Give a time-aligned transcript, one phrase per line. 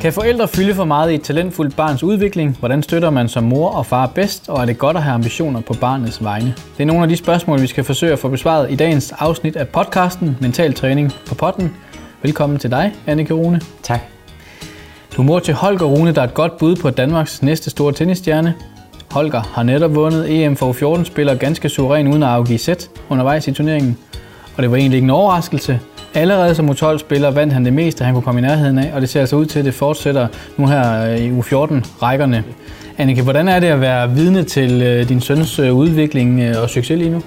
[0.00, 2.56] Kan forældre fylde for meget i et talentfuldt barns udvikling?
[2.58, 4.48] Hvordan støtter man som mor og far bedst?
[4.48, 6.54] Og er det godt at have ambitioner på barnets vegne?
[6.76, 9.56] Det er nogle af de spørgsmål, vi skal forsøge at få besvaret i dagens afsnit
[9.56, 11.76] af podcasten Mental Træning på potten.
[12.22, 13.60] Velkommen til dig, Annika Rune.
[13.82, 14.00] Tak.
[15.16, 17.92] Du er mor til Holger Rune, der er et godt bud på Danmarks næste store
[17.92, 18.54] tennisstjerne.
[19.10, 23.48] Holger har netop vundet EM for 14 spiller ganske suveræn uden at afgive sæt undervejs
[23.48, 23.98] i turneringen.
[24.56, 25.80] Og det var egentlig ikke en overraskelse.
[26.14, 29.08] Allerede som U12-spiller vandt han det meste, han kunne komme i nærheden af, og det
[29.08, 32.44] ser altså ud til, at det fortsætter nu her i U14-rækkerne.
[32.98, 36.70] Annika, hvordan er det at være vidne til øh, din søns øh, udvikling øh, og
[36.70, 37.22] succes lige nu?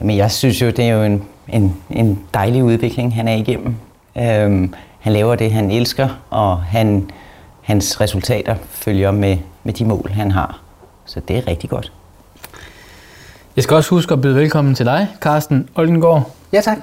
[0.00, 3.74] Jamen, jeg synes jo, det er jo en, en, en dejlig udvikling, han er igennem.
[4.18, 7.10] Øhm, han laver det, han elsker, og han,
[7.62, 10.60] hans resultater følger med, med de mål, han har.
[11.06, 11.92] Så det er rigtig godt.
[13.56, 16.30] Jeg skal også huske at byde velkommen til dig, Carsten Oldengård.
[16.52, 16.78] Ja, tak.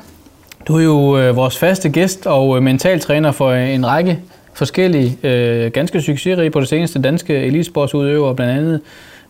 [0.70, 4.20] Du er jo øh, vores faste gæst og øh, mentaltræner for øh, en række
[4.53, 8.81] forskellige, øh, ganske succesrige på det seneste danske elitesportsudøvere, blandt andet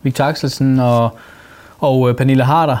[0.02, 1.10] Victor Axelsen og,
[1.78, 2.76] og øh, Pernille Harder.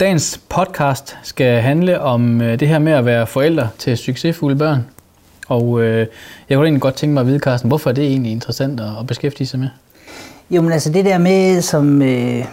[0.00, 4.86] Dagens podcast skal handle om øh, det her med at være forældre til succesfulde børn.
[5.48, 6.06] Og øh,
[6.48, 8.86] jeg kunne egentlig godt tænke mig at vide, Carsten, hvorfor er det egentlig interessant at,
[9.00, 9.68] at beskæftige sig med?
[10.50, 12.44] Jo, men altså det der med som, øh,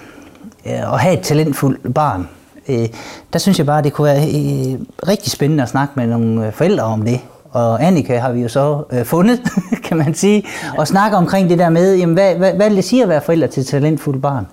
[0.66, 2.28] at have et talentfuldt barn,
[2.72, 2.90] øh,
[3.34, 6.54] der synes jeg bare, det kunne være øh, rigtig spændende at snakke med nogle øh,
[6.54, 7.20] forældre om det.
[7.52, 9.42] Og Annika har vi jo så øh, fundet,
[9.86, 10.44] kan man sige,
[10.78, 13.48] og snakke omkring det der med, jamen, hvad, hvad, hvad det sige at være forældre
[13.48, 14.48] til et talentfuldt barn.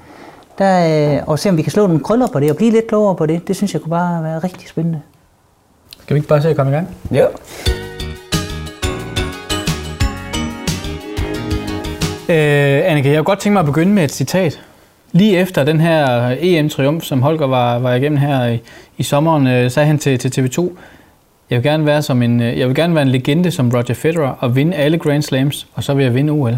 [0.59, 2.87] Der, øh, og se om vi kan slå nogle krøller på det og blive lidt
[2.87, 3.49] klogere på det.
[3.49, 5.01] Det synes jeg kunne bare være rigtig spændende.
[6.03, 6.89] Skal vi ikke bare se at komme i gang?
[7.11, 7.27] Jo.
[12.31, 14.61] Øh, Annika, jeg kunne godt tænke mig at begynde med et citat.
[15.13, 18.61] Lige efter den her EM-triumf, som Holger var, var igennem her i,
[18.99, 20.71] i sommeren, øh, sagde han til, til TV2,
[21.51, 23.95] jeg vil, gerne være som en, øh, jeg vil gerne være en legende som Roger
[23.95, 26.57] Federer og vinde alle Grand Slams, og så vil jeg vinde OL.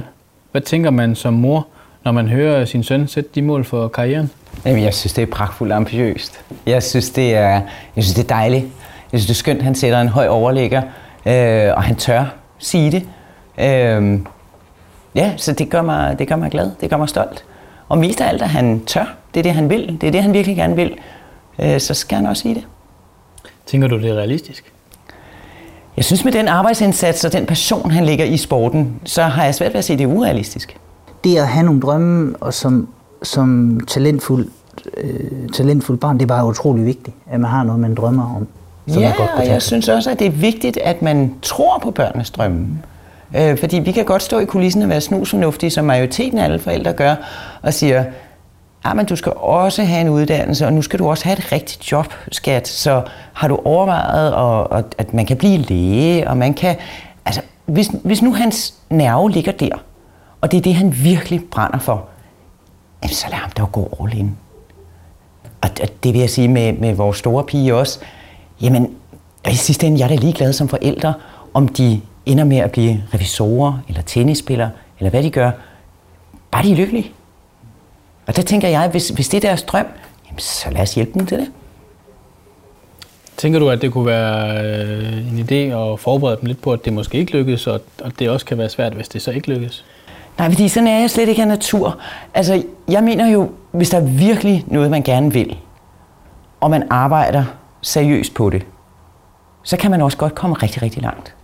[0.51, 1.67] Hvad tænker man som mor,
[2.05, 4.30] når man hører sin søn sætte de mål for karrieren?
[4.64, 6.41] Jamen, jeg synes, det er pragtfuldt ambitiøst.
[6.67, 7.61] Jeg synes, det er,
[7.97, 8.64] jeg synes, det er dejligt.
[9.13, 10.83] Jeg synes, det er skønt, at han sætter en høj overligger,
[11.27, 12.24] øh, og han tør
[12.58, 13.03] sige det.
[13.58, 14.19] Øh,
[15.14, 16.70] ja, så det gør, mig, det gør mig glad.
[16.80, 17.45] Det gør mig stolt.
[17.90, 19.14] Og mest af alt, at han tør.
[19.34, 19.98] Det er det, han vil.
[20.01, 20.95] Det er det, han virkelig gerne vil.
[21.58, 22.67] Øh, så skal han også sige det.
[23.67, 24.73] Tænker du, det er realistisk?
[25.96, 29.55] Jeg synes, med den arbejdsindsats og den passion, han lægger i sporten, så har jeg
[29.55, 30.77] svært ved at se, at det er urealistisk.
[31.24, 32.89] Det at have nogle drømme og som,
[33.23, 34.48] som talentfuld,
[34.96, 38.46] øh, talentfuld barn, det er bare utrolig vigtigt, at man har noget, man drømmer om.
[38.89, 41.79] Som ja, man godt og jeg synes også, at det er vigtigt, at man tror
[41.79, 42.68] på børnenes drømme.
[43.36, 46.58] Øh, fordi vi kan godt stå i kulissen og være snusfornuftige, som majoriteten af alle
[46.58, 47.14] forældre gør,
[47.63, 48.05] og siger,
[48.85, 51.52] ah, men du skal også have en uddannelse, og nu skal du også have et
[51.52, 52.68] rigtigt job, skat.
[52.68, 53.02] Så
[53.33, 56.77] har du overvejet, og, og, at man kan blive læge, og man kan...
[57.24, 59.83] Altså, hvis, hvis nu hans nerve ligger der,
[60.41, 62.05] og det er det, han virkelig brænder for,
[63.02, 64.36] jamen, så lad ham da gå all in.
[65.61, 65.68] Og
[66.05, 67.98] det vil jeg sige med, med vores store pige også.
[68.61, 68.95] Jamen,
[69.51, 71.14] i sidste ende, jeg er da ligeglad som forældre,
[71.55, 75.51] om de ender med at blive revisorer, eller tennisspillere, eller hvad de gør.
[76.51, 77.13] Bare de er lykkelige.
[78.27, 79.86] Og der tænker jeg, hvis, hvis det er deres drøm,
[80.27, 81.51] jamen, så lad os hjælpe dem til det.
[83.36, 86.85] Tænker du, at det kunne være øh, en idé at forberede dem lidt på, at
[86.85, 89.48] det måske ikke lykkes, og at det også kan være svært, hvis det så ikke
[89.48, 89.85] lykkes?
[90.39, 91.98] Nej, fordi sådan er jeg slet ikke af natur.
[92.35, 95.57] Altså, jeg mener jo, hvis der er virkelig noget, man gerne vil,
[96.61, 97.45] og man arbejder
[97.83, 98.67] seriøst på det,
[99.63, 101.35] så kan man også godt komme rigtig, rigtig langt.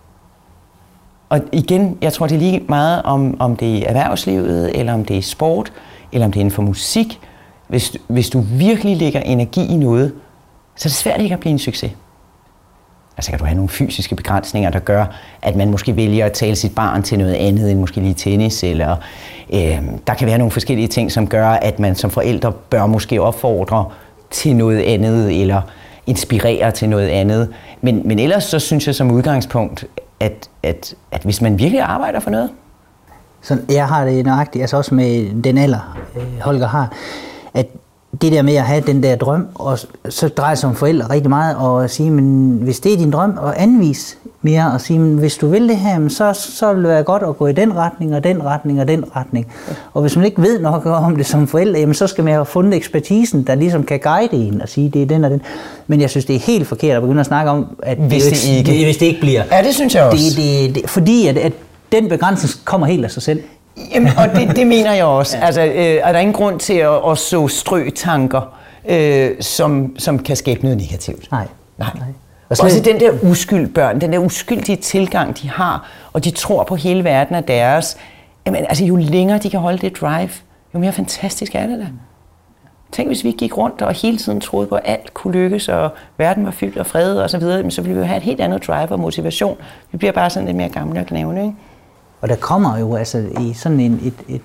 [1.29, 5.05] Og igen, jeg tror, det er lige meget om, om det er erhvervslivet, eller om
[5.05, 5.73] det er sport,
[6.13, 7.21] eller om det er inden for musik.
[7.69, 10.13] Hvis, hvis du virkelig lægger energi i noget,
[10.77, 11.91] så er det svært ikke at blive en succes.
[13.17, 15.07] Altså kan du have nogle fysiske begrænsninger, der gør,
[15.43, 18.65] at man måske vælger at tale sit barn til noget andet end måske lige tennis,
[18.65, 18.97] eller
[19.53, 23.23] øh, der kan være nogle forskellige ting, som gør, at man som forældre bør måske
[23.23, 23.85] opfordre
[24.31, 25.63] til noget andet, eller
[26.07, 27.49] inspirere til noget andet.
[27.81, 29.87] Men, men ellers så synes jeg som udgangspunkt,
[30.21, 32.51] at, at, at hvis man virkelig arbejder for noget.
[33.43, 36.93] Så jeg har det nøjagtigt, altså også med den alder, øh, Holger har,
[37.55, 37.67] at
[38.23, 39.79] det der med at have den der drøm, og
[40.09, 43.39] så drejer sig om forældre rigtig meget, og sige, men hvis det er din drøm,
[43.39, 46.91] og anvis mere, og sige, men hvis du vil det her, så, så vil det
[46.91, 49.53] være godt at gå i den retning, og den retning, og den retning.
[49.95, 52.47] Og hvis man ikke ved nok om det som forældre, jamen, så skal man have
[52.47, 55.43] fundet ekspertisen, der ligesom kan guide en, og sige, det er den og den.
[55.87, 58.33] Men jeg synes, det er helt forkert at begynde at snakke om, at hvis det,
[58.33, 59.43] det, ikke, det, hvis det ikke bliver.
[59.53, 60.25] Ja, det synes jeg også.
[60.37, 61.53] Det, det, det, fordi at, at
[61.93, 63.43] den begrænsning kommer helt af sig selv.
[63.95, 65.37] Jamen, og det, det mener jeg også.
[65.37, 68.57] Altså, øh, er der ingen grund til at, at så strø tanker,
[68.89, 71.31] øh, som, som kan skabe noget negativt?
[71.31, 71.47] Nej.
[71.79, 71.91] Nej.
[71.95, 72.07] Nej.
[72.49, 76.65] Og Også den der uskyld børn, den der uskyldige tilgang, de har, og de tror
[76.65, 77.97] på hele verden er deres.
[78.47, 80.31] Jamen, altså, jo længere de kan holde det drive,
[80.75, 81.87] jo mere fantastisk er det da.
[82.93, 85.91] Tænk, hvis vi gik rundt og hele tiden troede på, at alt kunne lykkes, og
[86.19, 88.41] verden var fyldt af fred og så videre, så ville vi jo have et helt
[88.41, 89.57] andet drive og motivation.
[89.93, 91.55] Vi bliver bare sådan lidt mere gamle og knævne, ikke?
[92.21, 94.43] Og der kommer jo altså i sådan en, et, et,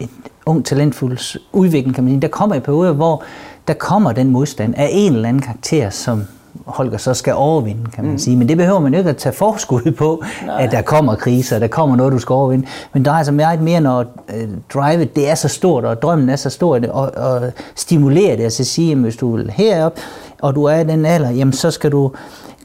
[0.00, 0.10] et
[0.46, 3.22] ung, talentfuld udvikling, kan man sige, der kommer i perioder, hvor
[3.68, 6.24] der kommer den modstand af en eller anden karakter, som
[6.66, 8.18] Holger så skal overvinde, kan man mm.
[8.18, 8.36] sige.
[8.36, 10.64] Men det behøver man jo ikke at tage forskud på, Nej.
[10.64, 12.66] at der kommer kriser, der kommer noget, du skal overvinde.
[12.92, 14.34] Men der er altså meget mere, når uh,
[14.74, 18.64] drivet det er så stort, og drømmen er så stor, og, og stimulere det, altså
[18.64, 19.98] sige, at hvis du vil herop,
[20.42, 22.10] og du er i den alder, jamen så skal du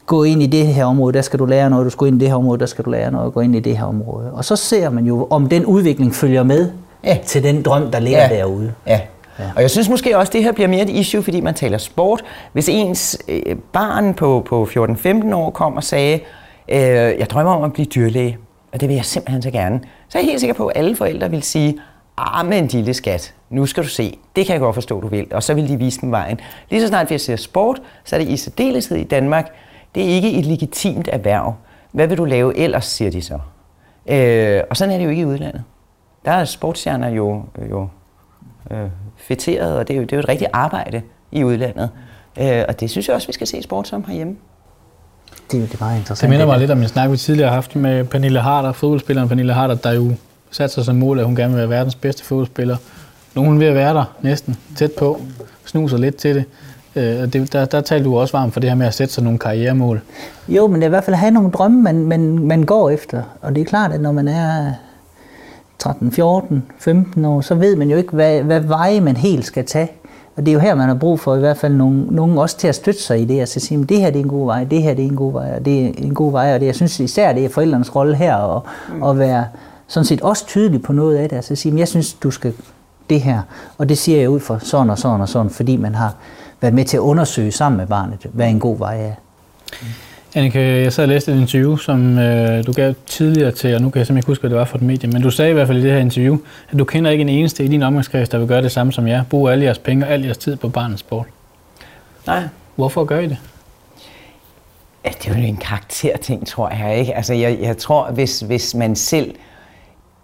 [0.06, 2.16] gå ind i det her område, der skal du lære noget, du skal gå ind
[2.16, 4.30] i det her område, der skal du lære noget, gå ind i det her område.
[4.32, 6.70] Og så ser man jo, om den udvikling følger med
[7.04, 7.18] ja.
[7.26, 8.28] til den drøm, der ligger ja.
[8.28, 8.72] derude.
[8.86, 9.00] Ja.
[9.38, 9.50] Ja.
[9.56, 11.78] Og jeg synes måske også, at det her bliver mere et issue, fordi man taler
[11.78, 12.24] sport.
[12.52, 16.20] Hvis ens øh, barn på, på 14-15 år kom og sagde,
[16.68, 16.78] øh,
[17.18, 18.38] jeg drømmer om at blive dyrlæge,
[18.72, 20.96] og det vil jeg simpelthen så gerne, så er jeg helt sikker på, at alle
[20.96, 21.78] forældre vil sige,
[22.16, 25.26] ah, men lille skat, nu skal du se, det kan jeg godt forstå, du vil,
[25.30, 26.40] og så vil de vise dem vejen.
[26.70, 29.52] Lige så snart vi ser sport, så er det i særdeleshed i Danmark,
[29.94, 31.54] det er ikke et legitimt erhverv.
[31.92, 33.38] Hvad vil du lave ellers, siger de så.
[34.06, 35.62] Øh, og sådan er det jo ikke i udlandet.
[36.24, 37.88] Der er sportsstjerner jo, jo
[38.70, 38.88] øh,
[39.28, 41.02] fætteret, og det er, jo, det er jo et rigtigt arbejde
[41.32, 41.90] i udlandet.
[42.40, 44.36] Øh, og det synes jeg også, vi skal se sport som herhjemme.
[45.50, 46.20] Det er jo det meget interessant.
[46.22, 49.28] Det minder mig lidt om en snak, vi tidligere har haft med Pernille Harder, fodboldspilleren
[49.28, 50.12] Pernille Harder, der jo
[50.50, 52.76] satte sig som mål, at hun gerne vil være verdens bedste fodboldspiller.
[53.34, 55.20] Nu er hun ved at være der næsten, tæt på,
[55.64, 56.44] snuser lidt til det.
[56.96, 59.24] Øh, det der, der talte du også varmt for det her med at sætte sig
[59.24, 60.00] nogle karrieremål.
[60.48, 62.90] Jo, men det er i hvert fald at have nogle drømme, man, man, man går
[62.90, 63.22] efter.
[63.42, 64.72] Og det er klart, at når man er
[65.78, 69.64] 13, 14, 15 år, så ved man jo ikke, hvad, hvad veje man helt skal
[69.64, 69.88] tage.
[70.36, 72.56] Og det er jo her, man har brug for i hvert fald nogen, nogen også
[72.58, 74.28] til at støtte sig i det, og så sige, at det her det er en
[74.28, 76.54] god vej, det her det er en god vej, og det er en god vej,
[76.54, 79.02] og det, jeg synes især, det er forældrenes rolle her, og, mm.
[79.02, 79.46] at være
[79.86, 82.52] sådan set også tydelig på noget af det, og så sige, jeg synes, du skal
[83.10, 83.40] det her,
[83.78, 86.14] og det siger jeg ud for sådan og sådan og sådan, fordi man har
[86.60, 89.12] været med til at undersøge sammen med barnet, hvad en god vej er.
[89.82, 89.86] Mm.
[90.34, 93.90] Annika, jeg sad og læste et interview, som øh, du gav tidligere til, og nu
[93.90, 95.54] kan jeg simpelthen ikke huske, hvad det var for et medie, men du sagde i
[95.54, 96.38] hvert fald i det her interview,
[96.70, 99.08] at du kender ikke en eneste i din omgangskreds, der vil gøre det samme som
[99.08, 99.24] jeg.
[99.30, 101.26] Bruge alle jeres penge og al jeres tid på barnets sport.
[102.26, 102.42] Nej.
[102.76, 103.38] Hvorfor gør I det?
[105.04, 106.98] Ja, det er jo en karakterting, tror jeg.
[106.98, 107.14] ikke.
[107.14, 109.34] Altså, jeg, jeg tror, hvis, hvis man selv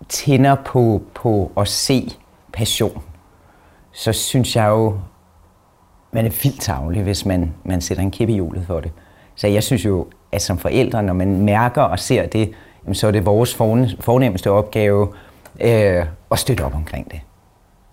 [0.09, 2.11] tænder på, på at se
[2.53, 3.03] passion,
[3.93, 4.99] så synes jeg jo,
[6.13, 8.91] man er vildt tavlig, hvis man, man sætter en kæppe i hjulet for det.
[9.37, 12.51] Så jeg synes jo, at som forældre, når man mærker og ser det,
[12.93, 13.55] så er det vores
[14.01, 15.09] fornemmeste opgave
[15.61, 17.21] øh, at støtte op omkring det.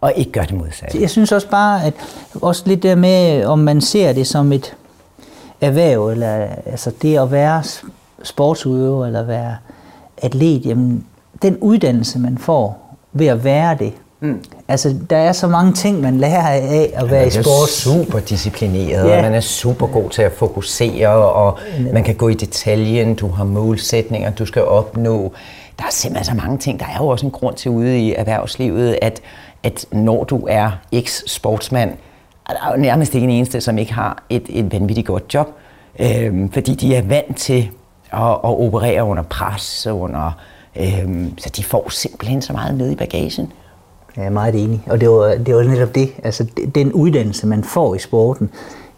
[0.02, 1.02] Og ikke gøre det modsatte.
[1.02, 1.94] Jeg synes også bare, at
[2.42, 4.76] også lidt der med, om man ser det som et
[5.62, 7.64] erhverv, eller altså det at være
[8.24, 9.56] sportsudøver, eller være
[10.18, 11.06] atlet, jamen,
[11.42, 14.44] den uddannelse, man får ved at være det, Mm.
[14.72, 17.46] Altså, der er så mange ting, man lærer af at være ja, i sport.
[17.46, 19.18] Man er super disciplineret, ja.
[19.18, 21.60] og man er super god til at fokusere, og
[21.94, 25.34] man kan gå i detaljen, du har målsætninger, du skal opnå.
[25.80, 26.80] Der er simpelthen så mange ting.
[26.80, 29.22] Der er jo også en grund til ude i erhvervslivet, at,
[29.64, 31.90] at når du er eks-sportsmand,
[32.50, 35.48] er der jo nærmest ikke en eneste, som ikke har et, et vanvittigt godt job,
[36.00, 37.70] øhm, fordi de er vant til
[38.12, 40.32] at, at operere under pres, under,
[40.76, 43.52] øhm, så de får simpelthen så meget med i bagagen.
[44.18, 44.84] Jeg er meget enig.
[44.88, 46.10] Og det var, det var netop det.
[46.24, 48.50] Altså, den uddannelse, man får i sporten,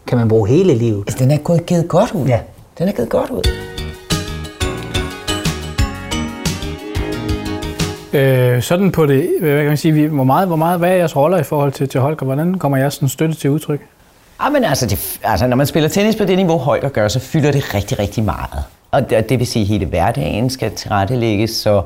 [0.06, 1.04] kan man bruge hele livet.
[1.06, 2.26] Altså, den er gået givet godt ud.
[2.26, 2.40] Ja.
[2.78, 3.42] Den er givet godt ud.
[8.18, 11.16] Øh, sådan på det, hvad kan man sige, hvor meget, hvor meget, hvad er jeres
[11.16, 12.24] roller i forhold til, til Holger?
[12.24, 13.80] Hvordan kommer jeres sådan støtte til udtryk?
[14.42, 17.20] Ja, men altså, det, altså, når man spiller tennis på det niveau, Holger gør, så
[17.20, 18.64] fylder det rigtig, rigtig meget.
[18.90, 21.82] Og det, det vil sige, at hele hverdagen skal tilrettelægges, så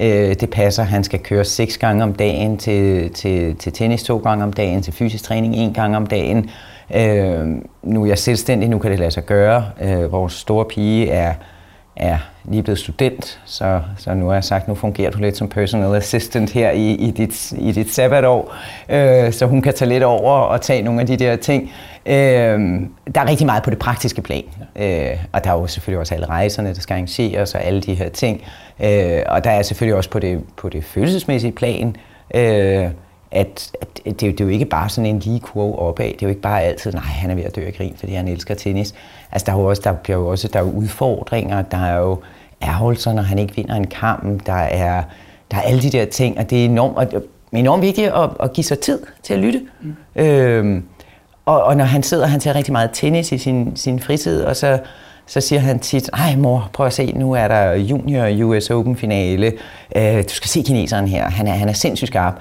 [0.00, 4.18] Øh, det passer, han skal køre seks gange om dagen til, til, til tennis to
[4.18, 6.50] gange om dagen, til fysisk træning en gang om dagen.
[6.94, 7.46] Øh,
[7.82, 9.64] nu er jeg selvstændig, nu kan det lade sig gøre.
[9.80, 11.34] Øh, vores store pige er,
[11.98, 15.48] er lige blevet student, så, så nu har jeg sagt, nu fungerer du lidt som
[15.48, 18.54] personal assistant her i, i, dit, i dit sabbatår,
[18.88, 21.72] øh, så hun kan tage lidt over og tage nogle af de der ting.
[22.06, 22.14] Øh,
[23.14, 24.44] der er rigtig meget på det praktiske plan,
[24.76, 27.94] øh, og der er jo selvfølgelig også alle rejserne, der skal arrangeres og alle de
[27.94, 28.42] her ting.
[28.80, 31.96] Øh, og der er selvfølgelig også på det, på det følelsesmæssige plan,
[32.34, 32.86] øh,
[33.30, 36.04] at, at det, det er jo ikke bare sådan en lige kurve opad.
[36.04, 38.12] Det er jo ikke bare altid, nej, han er ved at dø af grin, fordi
[38.12, 38.94] han elsker tennis.
[39.32, 41.98] Altså, der er jo også, der bliver jo også der er jo udfordringer, der er
[41.98, 42.18] jo
[42.62, 45.02] ærgelser, når han ikke vinder en kamp, der er,
[45.50, 48.52] der er alle de der ting, og det er enormt, og, enormt vigtigt at, at
[48.52, 49.60] give sig tid til at lytte.
[49.80, 50.22] Mm.
[50.22, 50.84] Øhm,
[51.46, 54.56] og, og når han sidder, han ser rigtig meget tennis i sin, sin fritid, og
[54.56, 54.78] så
[55.28, 58.96] så siger han tit, ej mor, prøv at se, nu er der junior US Open
[58.96, 59.52] finale,
[59.96, 62.34] øh, du skal se kineseren her, han er, han er sindssygt skarp.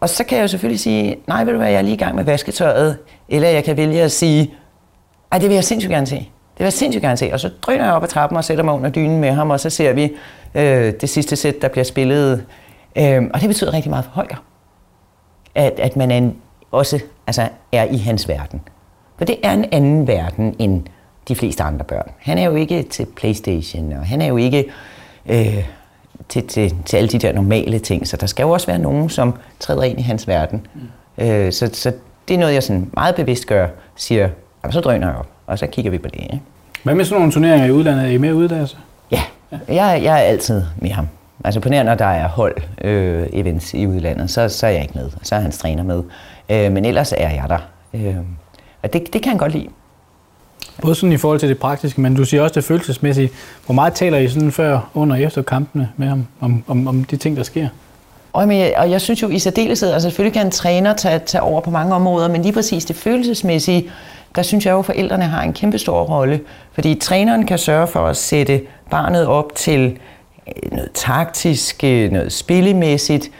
[0.00, 1.98] Og så kan jeg jo selvfølgelig sige, nej, vil du være, jeg er lige i
[1.98, 2.98] gang med vasketøjet,
[3.28, 4.54] eller jeg kan vælge at sige,
[5.32, 6.16] ej, det vil jeg sindssygt gerne se.
[6.16, 7.30] Det vil jeg sindssygt gerne se.
[7.32, 9.60] Og så drøner jeg op ad trappen og sætter mig under dynen med ham, og
[9.60, 10.12] så ser vi
[10.54, 12.44] øh, det sidste sæt, der bliver spillet.
[12.98, 14.44] Øh, og det betyder rigtig meget for Holger.
[15.54, 16.36] At, at man er en,
[16.72, 18.60] også altså, er i hans verden.
[19.18, 20.82] For det er en anden verden end
[21.28, 22.10] de fleste andre børn.
[22.18, 24.64] Han er jo ikke til Playstation, og han er jo ikke
[25.26, 25.64] øh,
[26.28, 28.08] til, til, til alle de der normale ting.
[28.08, 30.66] Så der skal jo også være nogen, som træder ind i hans verden.
[30.74, 31.24] Mm.
[31.24, 31.92] Øh, så, så
[32.28, 34.28] det er noget, jeg sådan meget bevidst gør, siger,
[34.70, 36.20] så drøner jeg op, og så kigger vi på det.
[36.20, 36.40] Ikke?
[36.82, 38.04] Hvad med sådan nogle turneringer i udlandet?
[38.04, 38.76] Er I med så?
[39.10, 39.58] Ja, ja.
[39.68, 41.08] Jeg, jeg er altid med ham.
[41.44, 44.82] Altså på nær, når der er hold øh, events i udlandet, så, så er jeg
[44.82, 45.10] ikke med.
[45.22, 46.02] Så er hans træner med.
[46.48, 47.58] Øh, men ellers er jeg der.
[47.94, 48.16] Øh,
[48.82, 49.68] og det, det kan han godt lide.
[50.82, 53.30] Både sådan i forhold til det praktiske, men du siger også det følelsesmæssige.
[53.66, 57.04] Hvor meget taler I sådan før, under og efter kampene med ham, om, om, om
[57.04, 57.68] de ting, der sker?
[58.32, 61.18] Og, men jeg, og jeg synes jo i særdeleshed, altså selvfølgelig kan en træner tage,
[61.18, 63.90] tage over på mange områder, men lige præcis det følelsesmæssige,
[64.36, 66.40] der synes jeg jo, at forældrene har en kæmpe stor rolle.
[66.72, 69.98] Fordi træneren kan sørge for at sætte barnet op til
[70.46, 73.30] øh, noget taktisk, øh, noget spillemæssigt,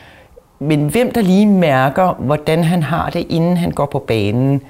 [0.58, 4.62] men hvem der lige mærker, hvordan han har det, inden han går på banen,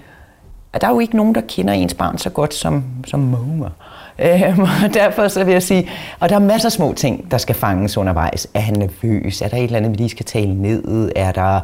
[0.76, 3.70] at der er jo ikke nogen, der kender ens barn så godt som, som Momer.
[4.18, 5.88] Øhm, og derfor så vil jeg sige,
[6.20, 8.48] og der er masser af små ting, der skal fanges undervejs.
[8.54, 9.42] Er han nervøs?
[9.42, 11.12] Er der et eller andet, vi lige skal tale ned?
[11.16, 11.60] Er der...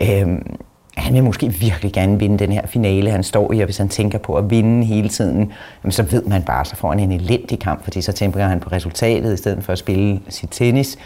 [0.00, 0.56] Øhm,
[0.96, 3.88] han vil måske virkelig gerne vinde den her finale, han står i, og hvis han
[3.88, 5.52] tænker på at vinde hele tiden,
[5.90, 8.68] så ved man bare, så får han en elendig kamp, fordi så tænker han på
[8.72, 10.98] resultatet, i stedet for at spille sit tennis.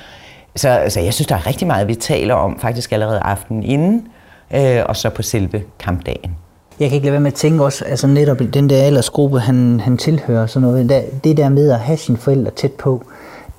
[0.57, 4.09] Så, så jeg synes, der er rigtig meget, vi taler om, faktisk allerede aftenen inden,
[4.55, 6.37] øh, og så på selve kampdagen.
[6.81, 9.81] Jeg kan ikke lade være med at tænke også, altså netop den der aldersgruppe, han,
[9.81, 13.03] han tilhører, sådan noget, det der med at have sine forældre tæt på,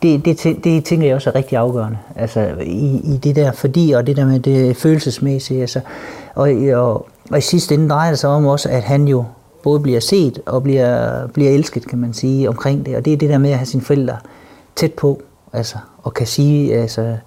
[0.01, 3.91] det, det, det tænker jeg også er rigtig afgørende, altså i, i det der fordi,
[3.91, 5.79] og det der med det følelsesmæssige, altså,
[6.35, 9.25] og, og, og i sidste ende drejer det sig om også, at han jo
[9.63, 13.17] både bliver set og bliver, bliver elsket, kan man sige, omkring det, og det er
[13.17, 14.17] det der med at have sine forældre
[14.75, 15.21] tæt på,
[15.53, 17.17] altså, og kan sige, altså,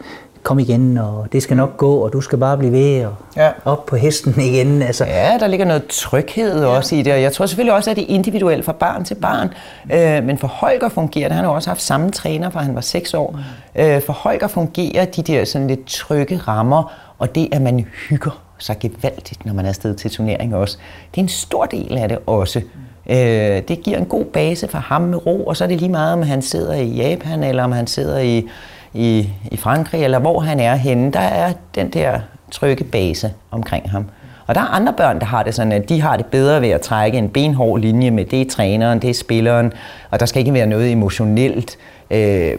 [0.49, 3.51] kom igen, og det skal nok gå, og du skal bare blive ved, og ja.
[3.65, 4.83] op på hesten igen.
[4.83, 5.05] Altså.
[5.05, 6.67] Ja, der ligger noget tryghed ja.
[6.67, 9.15] også i det, og jeg tror selvfølgelig også, at det er individuelt fra barn til
[9.15, 9.49] barn.
[9.93, 12.81] Øh, men for Holger fungerer det, han har også haft samme træner, fra han var
[12.81, 13.39] 6 år.
[13.75, 13.83] Mm.
[13.83, 18.43] Øh, for Holger fungerer de der sådan lidt trygge rammer, og det, at man hygger
[18.59, 20.79] sig gevaldigt, når man er afsted til turnering også.
[21.11, 22.59] Det er en stor del af det også.
[22.59, 23.15] Mm.
[23.15, 25.91] Øh, det giver en god base for ham med ro, og så er det lige
[25.91, 28.49] meget, om han sidder i Japan, eller om han sidder i
[28.95, 33.91] i, i Frankrig, eller hvor han er henne, der er den der trygge base omkring
[33.91, 34.07] ham.
[34.47, 36.69] Og der er andre børn, der har det sådan, at de har det bedre ved
[36.69, 39.73] at trække en benhård linje med det er træneren, det er spilleren,
[40.11, 41.79] og der skal ikke være noget emotionelt,
[42.11, 42.53] øh,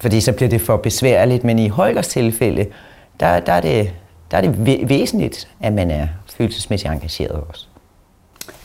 [0.00, 1.44] fordi så bliver det for besværligt.
[1.44, 2.66] Men i Holgers tilfælde,
[3.20, 3.90] der, der, er, det,
[4.30, 6.06] der er det væsentligt, at man er
[6.36, 7.66] følelsesmæssigt engageret også.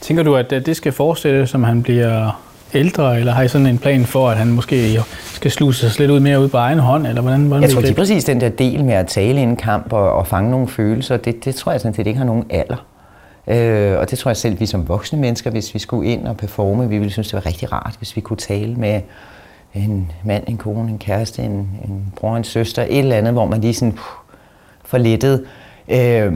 [0.02, 2.42] Tænker du, at det skal fortsætte, som han bliver
[2.74, 6.12] ældre, eller har I sådan en plan for, at han måske skal sluse sig lidt
[6.12, 7.08] ud mere ud på egen hånd?
[7.08, 9.44] Eller hvordan, hvordan jeg tror, det er præcis den der del med at tale i
[9.44, 12.26] en kamp og, og fange nogle følelser, det, det tror jeg sådan set ikke har
[12.26, 12.86] nogen alder.
[13.48, 16.38] Øh, og det tror jeg selv, vi som voksne mennesker, hvis vi skulle ind og
[16.38, 19.02] performe, vi ville synes, det var rigtig rart, hvis vi kunne tale med
[19.74, 21.52] en mand, en kone, en kæreste, en,
[21.86, 24.20] en bror, en søster, et eller andet, hvor man lige sådan puh,
[24.86, 25.46] får lettet.
[25.90, 26.34] Øh,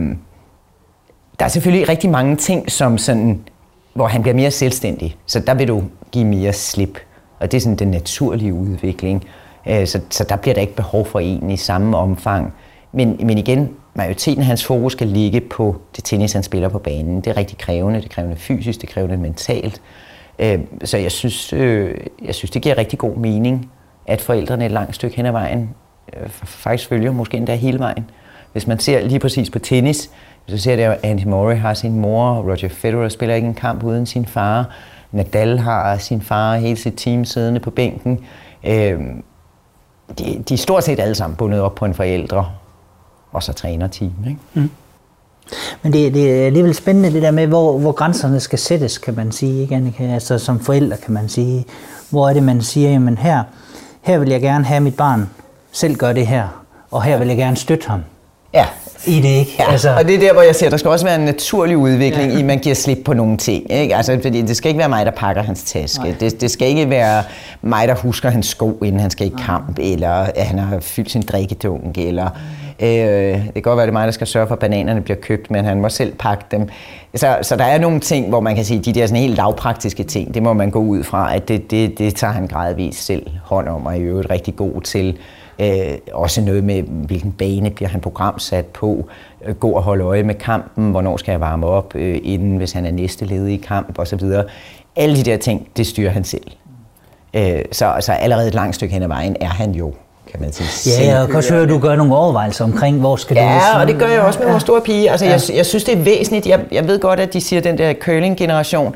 [1.38, 3.40] der er selvfølgelig rigtig mange ting, som sådan
[3.94, 5.16] hvor han bliver mere selvstændig.
[5.26, 5.82] Så der vil du
[6.12, 6.98] give mere slip.
[7.40, 9.24] Og det er sådan den naturlige udvikling.
[9.68, 12.52] Øh, så, så der bliver der ikke behov for en i samme omfang.
[12.92, 16.78] Men, men igen, majoriteten af hans fokus skal ligge på det tennis, han spiller på
[16.78, 17.16] banen.
[17.20, 18.00] Det er rigtig krævende.
[18.00, 19.80] Det er krævende fysisk, det er krævende mentalt.
[20.38, 23.70] Øh, så jeg synes, øh, jeg synes, det giver rigtig god mening,
[24.06, 25.70] at forældrene et langt stykke hen ad vejen
[26.16, 28.10] øh, faktisk følger måske endda hele vejen.
[28.52, 30.10] Hvis man ser lige præcis på tennis,
[30.46, 33.82] så ser det at Andy Murray har sin mor, Roger Federer spiller ikke en kamp
[33.82, 34.70] uden sin far,
[35.12, 38.24] Nadal har sin far hele sit team siddende på bænken.
[38.64, 39.00] Øh,
[40.18, 42.46] de, de er stort set alle sammen bundet op på en forældre,
[43.32, 44.12] og så træner team.
[44.26, 44.40] Ikke?
[44.54, 44.70] Mm.
[45.82, 49.14] Men det, det er alligevel spændende det der med, hvor, hvor grænserne skal sættes, kan
[49.14, 49.62] man sige.
[49.62, 50.04] Ikke, Annika?
[50.04, 51.64] Altså som forældre kan man sige.
[52.10, 53.42] Hvor er det, man siger, jamen her,
[54.02, 55.30] her vil jeg gerne have mit barn
[55.72, 58.00] selv gøre det her, og her vil jeg gerne støtte ham.
[58.52, 58.66] Ja,
[59.06, 59.54] i det, ikke?
[59.58, 59.94] Ja, altså.
[59.98, 62.36] og det er der, hvor jeg siger, der skal også være en naturlig udvikling ja.
[62.36, 63.72] i, at man giver slip på nogle ting.
[63.72, 63.96] Ikke?
[63.96, 66.16] Altså, fordi det skal ikke være mig, der pakker hans taske.
[66.20, 67.22] Det, det skal ikke være
[67.62, 71.10] mig, der husker hans sko, inden han skal i kamp, eller at han har fyldt
[71.10, 72.28] sin drikkedunk, eller
[72.80, 75.16] Øh, det kan godt være, det er mig, der skal sørge for, at bananerne bliver
[75.16, 76.68] købt, men han må selv pakke dem.
[77.14, 80.04] Så, så der er nogle ting, hvor man kan sige, de der sådan helt lavpraktiske
[80.04, 83.26] ting, det må man gå ud fra, at det, det, det tager han gradvist selv
[83.42, 85.18] hånd om, og er i øvrigt rigtig god til.
[85.58, 89.08] Øh, også noget med, hvilken bane bliver han programsat på,
[89.44, 92.72] øh, gå og holde øje med kampen, hvornår skal jeg varme op, øh, inden hvis
[92.72, 94.22] han er næste led i kamp osv.
[94.96, 96.50] Alle de der ting, det styrer han selv.
[97.34, 99.92] Øh, så, så allerede et langt stykke hen ad vejen er han jo
[100.30, 101.04] kan man sige.
[101.04, 103.48] Ja, jeg kan også høre, at du gør nogle overvejelser omkring, hvor skal ja, du...
[103.48, 104.52] Ja, og det gør jeg også med ja.
[104.52, 105.10] vores store pige.
[105.10, 105.32] Altså, ja.
[105.32, 106.46] jeg, jeg synes, det er væsentligt.
[106.46, 108.94] Jeg, jeg ved godt, at de siger den der curling-generation.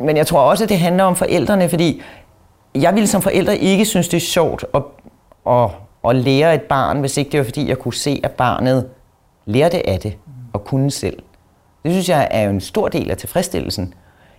[0.00, 2.02] Men jeg tror også, at det handler om forældrene, fordi
[2.74, 4.82] jeg ville som forældre ikke synes, det er sjovt at,
[5.48, 5.70] at,
[6.10, 8.88] at lære et barn, hvis ikke det var, fordi jeg kunne se, at barnet
[9.46, 10.16] lærte af det
[10.52, 11.22] og kunne selv.
[11.84, 13.94] Det synes jeg er jo en stor del af tilfredsstillelsen.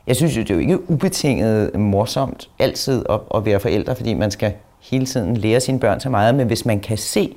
[0.08, 4.14] Jeg synes jo, det er jo ikke ubetinget morsomt altid at, at være forældre, fordi
[4.14, 7.36] man skal hele tiden lære sine børn så meget, men hvis man kan se,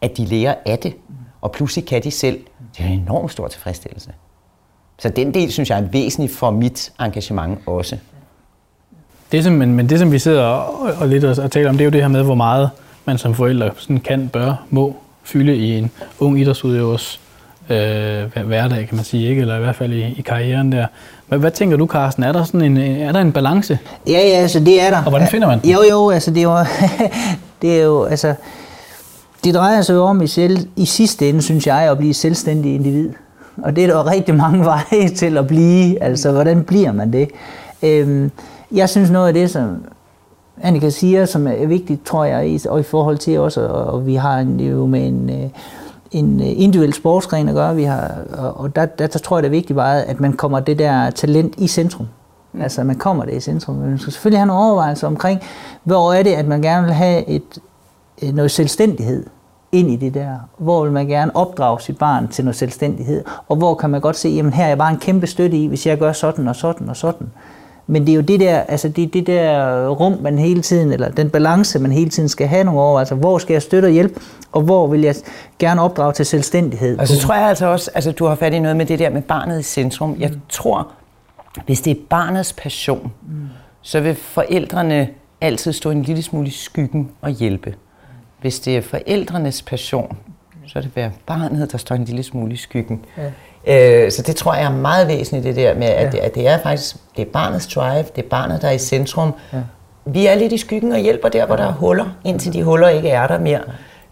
[0.00, 0.94] at de lærer af det,
[1.40, 2.40] og pludselig kan de selv,
[2.76, 4.10] det er en enormt stor tilfredsstillelse.
[4.98, 7.98] Så den del, synes jeg, er væsentlig for mit engagement også.
[9.32, 11.76] Det, som, men, men det, som vi sidder og, og lidt og, og taler om,
[11.76, 12.70] det er jo det her med, hvor meget
[13.06, 17.20] man som forældre sådan kan, bør, må fylde i en ung idrætsudøvers
[17.70, 19.40] øh, hverdag, kan man sige, ikke?
[19.40, 20.86] eller i hvert fald i, i karrieren der.
[21.28, 22.22] Hvad, hvad tænker du, Carsten?
[22.22, 23.78] Er der, sådan en, er der en balance?
[24.06, 25.02] Ja, ja, altså det er der.
[25.04, 25.70] Og hvordan finder man den?
[25.70, 26.58] Jo, jo, altså det er jo,
[27.62, 28.34] det er jo altså,
[29.44, 32.74] det drejer sig jo om i, selv, i sidste ende, synes jeg, at blive selvstændig
[32.74, 33.10] individ.
[33.62, 36.02] Og det er der rigtig mange veje til at blive.
[36.02, 37.28] Altså, hvordan bliver man det?
[37.82, 38.30] Øhm,
[38.72, 39.84] jeg synes noget af det, som
[40.62, 44.38] Annika siger, som er vigtigt, tror jeg, og i forhold til også, og vi har
[44.38, 45.50] en, jo med en, øh,
[46.10, 47.76] en øh, individuel sportsgren at gøre.
[47.76, 50.60] Vi har, og der, der, der tror jeg, det er vigtigt bare, at man kommer
[50.60, 52.06] det der talent i centrum.
[52.52, 52.62] Mm.
[52.62, 53.76] Altså, man kommer det i centrum.
[53.76, 55.40] Man skal selvfølgelig have nogle overvejelser omkring,
[55.84, 57.58] hvor er det, at man gerne vil have et,
[58.22, 59.26] noget selvstændighed
[59.72, 60.36] ind i det der.
[60.58, 63.24] Hvor vil man gerne opdrage sit barn til noget selvstændighed?
[63.48, 65.66] Og hvor kan man godt se, jamen her er jeg bare en kæmpe støtte i,
[65.66, 67.30] hvis jeg gør sådan og sådan og sådan.
[67.86, 71.08] Men det er jo det der, altså det, det der rum, man hele tiden, eller
[71.08, 72.98] den balance, man hele tiden skal have nogle over.
[72.98, 74.20] Altså, hvor skal jeg støtte og hjælpe,
[74.52, 75.14] og hvor vil jeg
[75.58, 76.98] gerne opdrage til selvstændighed?
[76.98, 79.10] Og så tror jeg altså også, altså du har fat i noget med det der
[79.10, 80.16] med barnet i centrum.
[80.18, 80.88] Jeg tror,
[81.66, 83.48] hvis det er barnets passion, mm.
[83.82, 85.08] så vil forældrene
[85.40, 87.74] altid stå en lille smule i skyggen og hjælpe.
[88.40, 90.16] Hvis det er forældrenes passion,
[90.66, 93.04] så er det være barnet, der står en lille smule i skyggen.
[93.16, 93.22] Ja.
[93.66, 96.10] Øh, så det tror jeg er meget væsentligt, det der med, at, ja.
[96.10, 98.78] det, at det er faktisk det er barnets drive, det er barnet, der er i
[98.78, 99.34] centrum.
[99.52, 99.58] Ja.
[100.04, 102.88] Vi er lidt i skyggen og hjælper der, hvor der er huller, indtil de huller
[102.88, 103.60] ikke er der mere.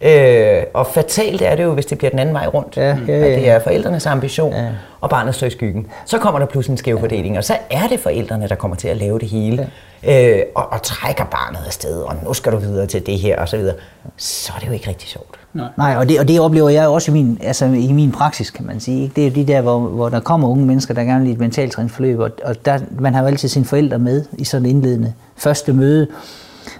[0.00, 2.76] Øh, og fatalt er det jo, hvis det bliver den anden vej rundt.
[2.76, 3.14] Ja, ja, ja.
[3.14, 4.68] At det er forældrenes ambition, ja.
[5.00, 5.86] og barnet står i skyggen.
[6.04, 8.88] Så kommer der pludselig en skæv fordeling, og så er det forældrene, der kommer til
[8.88, 9.70] at lave det hele.
[10.02, 10.30] Ja.
[10.30, 13.48] Øh, og, og trækker barnet afsted, og nu skal du videre til det her, og
[13.48, 13.74] så videre.
[14.16, 15.38] Så er det jo ikke rigtig sjovt.
[15.54, 18.50] Nej, Nej og, det, og det oplever jeg også i min, altså i min praksis,
[18.50, 19.12] kan man sige.
[19.16, 21.38] Det er jo de der, hvor, hvor der kommer unge mennesker, der gerne vil et
[21.38, 25.12] mentaltræningsforløb, og, og der, man har jo altid sine forældre med i sådan en indledende
[25.36, 26.06] første møde.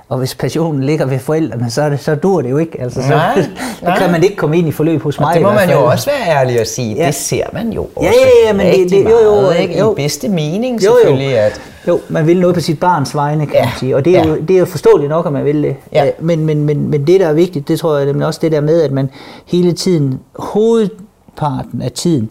[0.09, 2.81] Og hvis passionen ligger ved forældrene, så, det, så dur det jo ikke.
[2.81, 3.47] Altså, så, nej,
[3.83, 3.99] nej.
[3.99, 5.29] kan man ikke komme ind i forløb hos mig.
[5.29, 6.95] Og det må man jo også være ærlig at sige.
[6.97, 7.07] Ja.
[7.07, 9.79] Det ser man jo også ja, ja, ja, men det, det, jo, jo, meget, ikke?
[9.79, 9.93] Jo.
[9.93, 11.31] I bedste mening selvfølgelig.
[11.31, 11.39] Jo, jo.
[11.39, 13.65] At jo, man vil noget på sit barns vegne, kan ja.
[13.65, 13.97] man sige.
[13.97, 14.29] Og det er, ja.
[14.29, 15.77] jo, det er jo forståeligt nok, at man vil det.
[15.93, 16.11] Ja.
[16.21, 18.61] Men, men, men, men det, der er vigtigt, det tror jeg, er også det der
[18.61, 19.11] med, at man
[19.47, 22.31] hele tiden, hovedparten af tiden,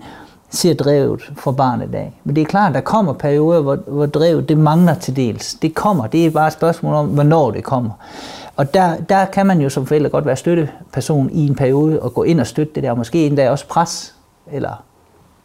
[0.53, 2.13] ser drevet for barnet af.
[2.23, 5.53] Men det er klart, at der kommer perioder, hvor, hvor drevet det mangler til dels.
[5.53, 6.07] Det kommer.
[6.07, 7.91] Det er bare et spørgsmål om, hvornår det kommer.
[8.55, 12.13] Og der, der kan man jo som forælder godt være støtteperson i en periode og
[12.13, 14.15] gå ind og støtte det der, og måske endda også pres,
[14.51, 14.83] eller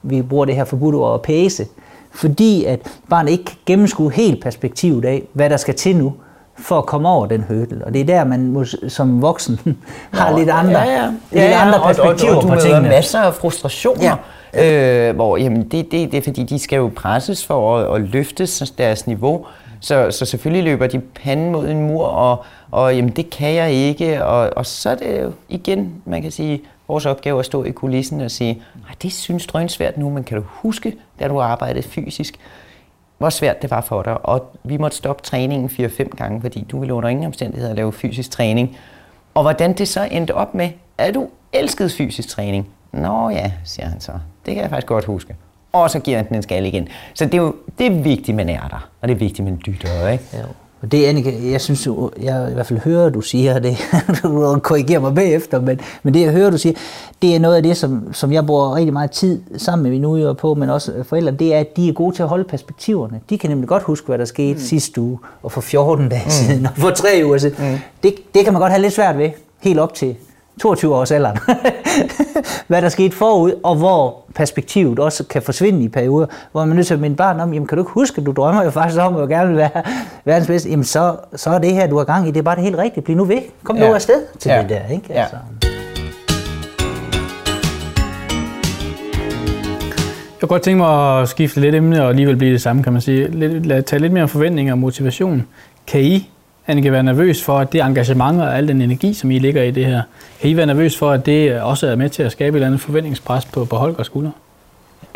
[0.02, 1.66] vi bruger det her forbudt over at pæse,
[2.10, 6.14] fordi at barnet ikke kan gennemskue helt perspektivet af, hvad der skal til nu,
[6.58, 7.84] for at komme over den hurdle.
[7.84, 9.60] Og det er der, man må, som voksen
[10.12, 11.06] har Nå, lidt andre, ja, ja.
[11.06, 12.88] Lidt ja, andre perspektiver og, og, og, og på tingene.
[12.88, 14.16] masser af frustrationer.
[14.54, 15.08] Ja.
[15.08, 18.08] Øh, hvor jamen, det, det, det er fordi, de skal jo presses for at, at
[18.08, 18.46] løfte
[18.78, 19.46] deres niveau.
[19.80, 23.72] Så, så selvfølgelig løber de panden mod en mur, og, og jamen, det kan jeg
[23.72, 24.24] ikke.
[24.24, 27.70] Og, og så er det jo igen, man kan sige, vores opgave at stå i
[27.70, 28.62] kulissen og sige,
[29.02, 32.34] det synes drønsvært nu, men kan du huske, da du arbejdede fysisk,
[33.18, 36.78] hvor svært det var for dig, og vi måtte stoppe træningen 4-5 gange, fordi du
[36.78, 38.76] ville under ingen omstændigheder lave fysisk træning.
[39.34, 42.68] Og hvordan det så endte op med, at du elskede fysisk træning.
[42.92, 44.12] Nå ja, siger han så.
[44.46, 45.36] Det kan jeg faktisk godt huske.
[45.72, 46.88] Og så giver han den en skal igen.
[47.14, 48.88] Så det er jo det er vigtigt, man er der.
[49.00, 50.24] Og det er vigtigt, man dytter, ikke?
[50.32, 50.38] Ja.
[50.82, 51.88] Og det, Annika, jeg synes,
[52.22, 53.76] jeg i hvert fald hører, du siger det,
[54.22, 56.74] du korrigerer mig bagefter, men, men det, jeg hører, du siger,
[57.22, 60.08] det er noget af det, som, som jeg bruger rigtig meget tid sammen med mine
[60.08, 63.20] udøvere på, men også forældre, det er, at de er gode til at holde perspektiverne.
[63.30, 64.60] De kan nemlig godt huske, hvad der skete mm.
[64.60, 66.30] sidste uge, og for 14 dage mm.
[66.30, 67.56] siden, og for tre uger siden.
[67.58, 67.78] Mm.
[68.02, 70.16] Det, det kan man godt have lidt svært ved, helt op til
[70.60, 71.38] 22 års alderen,
[72.68, 76.74] hvad der skete forud, og hvor perspektivet også kan forsvinde i perioder, hvor man er
[76.74, 78.70] nødt til at minde barn om, jamen kan du ikke huske, at du drømmer jo
[78.70, 79.82] faktisk om, at du gerne vil være
[80.24, 82.56] verdens bedste, jamen så, så er det her, du har gang i, det er bare
[82.56, 83.88] det helt rigtige, bliv nu ved, kom ja.
[83.88, 84.62] nu afsted til ja.
[84.62, 85.14] det der, ikke?
[85.14, 85.36] Altså.
[85.62, 85.68] Ja.
[90.38, 92.92] Jeg kunne godt tænke mig at skifte lidt emne og alligevel blive det samme, kan
[92.92, 93.28] man sige.
[93.28, 95.46] Lidt, lad tage lidt mere om forventninger og motivation.
[95.86, 96.30] Kan I,
[96.70, 99.70] Annika, være nervøs for, at det engagement og al den energi, som I ligger i
[99.70, 100.02] det her,
[100.40, 102.66] kan I være nervøs for, at det også er med til at skabe et eller
[102.66, 104.30] andet forventningspres på, på Holgers skulder?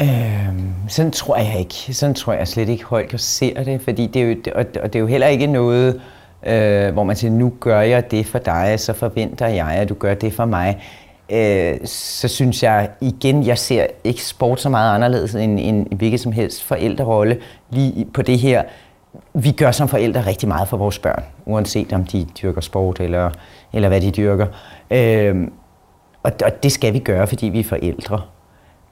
[0.00, 1.74] Øhm, sådan tror jeg ikke.
[1.74, 4.94] Sådan tror jeg slet ikke, Holger ser det, fordi det er jo, og, og det
[4.96, 6.00] er jo heller ikke noget,
[6.46, 9.94] øh, hvor man siger, nu gør jeg det for dig, så forventer jeg, at du
[9.94, 10.80] gør det for mig
[11.32, 16.20] øh, så synes jeg igen, jeg ser ikke sport så meget anderledes end en hvilket
[16.20, 17.38] som helst forældrerolle
[17.70, 18.62] lige på det her.
[19.34, 23.30] Vi gør som forældre rigtig meget for vores børn, uanset om de dyrker sport eller,
[23.72, 24.46] eller hvad de dyrker.
[24.90, 25.48] Øh,
[26.22, 28.20] og, og det skal vi gøre, fordi vi er forældre.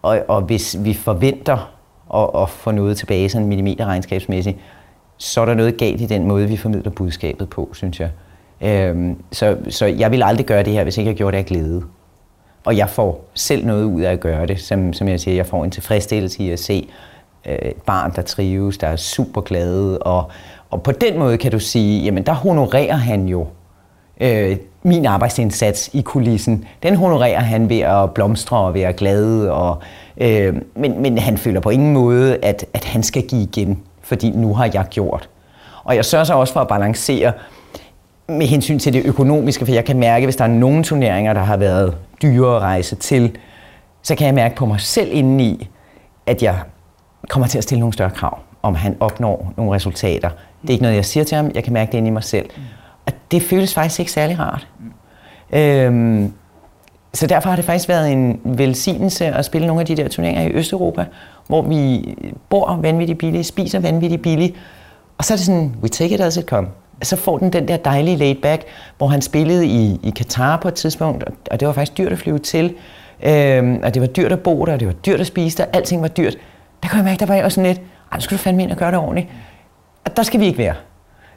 [0.02, 1.72] Og, og hvis vi forventer
[2.14, 4.58] at, at få noget tilbage sådan millimeterregnskabsmæssigt,
[5.16, 8.10] så er der noget galt i den måde, vi formidler budskabet på, synes jeg.
[8.60, 11.46] Øhm, så, så jeg vil aldrig gøre det her, hvis ikke jeg gjorde det af
[11.46, 11.82] glæde.
[12.64, 14.60] Og jeg får selv noget ud af at gøre det.
[14.60, 16.88] Som, som jeg siger, jeg får en tilfredsstillelse i at se
[17.46, 19.98] øh, et barn, der trives, der er super glade.
[19.98, 20.30] Og,
[20.70, 23.46] og på den måde kan du sige, jamen der honorerer han jo
[24.20, 26.64] øh, min arbejdsindsats i kulissen.
[26.82, 29.46] Den honorerer han ved at blomstre og være glad.
[29.46, 29.78] Og,
[30.16, 34.30] øh, men, men han føler på ingen måde, at, at han skal give igen, fordi
[34.30, 35.28] nu har jeg gjort.
[35.84, 37.32] Og jeg sørger så også for at balancere
[38.28, 41.40] med hensyn til det økonomiske, for jeg kan mærke, hvis der er nogle turneringer, der
[41.40, 43.36] har været dyre at rejse til,
[44.02, 45.68] så kan jeg mærke på mig selv indeni,
[46.26, 46.58] at jeg
[47.28, 50.30] kommer til at stille nogle større krav, om han opnår nogle resultater.
[50.62, 52.24] Det er ikke noget, jeg siger til ham, jeg kan mærke det inde i mig
[52.24, 52.50] selv.
[53.06, 54.66] Og det føles faktisk ikke særlig rart.
[55.52, 56.32] Øhm,
[57.14, 60.42] så derfor har det faktisk været en velsignelse at spille nogle af de der turneringer
[60.42, 61.04] i Østeuropa,
[61.46, 62.14] hvor vi
[62.48, 64.56] bor vanvittigt billigt, spiser vanvittigt billigt,
[65.18, 66.68] og så er det sådan, we take it as it come
[67.02, 68.64] så får den den der dejlige laid back,
[68.98, 72.18] hvor han spillede i, i Katar på et tidspunkt, og det var faktisk dyrt at
[72.18, 72.74] flyve til,
[73.22, 75.64] øhm, og det var dyrt at bo der, og det var dyrt at spise der,
[75.72, 76.36] alting var dyrt.
[76.82, 77.80] Der kunne jeg mærke, der var jeg også sådan lidt,
[78.12, 79.28] ej, nu skal du fandme ind og gøre det ordentligt.
[80.04, 80.74] Og der skal vi ikke være.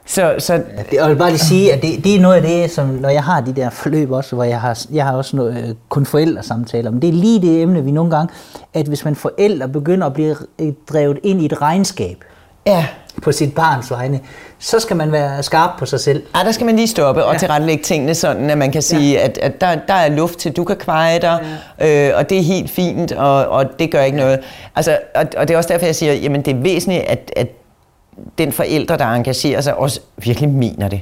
[0.06, 2.86] Så, så, jeg vil bare lige sige, at det, det er noget af det, som
[2.86, 5.74] når jeg har de der forløb også, hvor jeg har, jeg har også noget, øh,
[5.88, 8.34] kun forældresamtaler, men det er lige det emne, vi nogle gange,
[8.74, 12.24] at hvis man forældre begynder at blive øh, drevet ind i et regnskab,
[12.66, 12.86] ja.
[13.22, 14.20] på sit barns vegne,
[14.58, 16.22] så skal man være skarp på sig selv.
[16.36, 17.38] Ja, der skal man lige stoppe og ja.
[17.38, 19.24] tilrettelægge tingene sådan, at man kan sige, ja.
[19.24, 22.10] at, at der, der er luft til, du kan kveje dig, ja.
[22.10, 24.40] øh, og det er helt fint, og, og det gør ikke noget.
[24.76, 27.48] Altså, og, og det er også derfor, jeg siger, jamen det er væsentligt, at, at
[28.38, 31.00] den forælder, der engagerer sig, også virkelig mener det.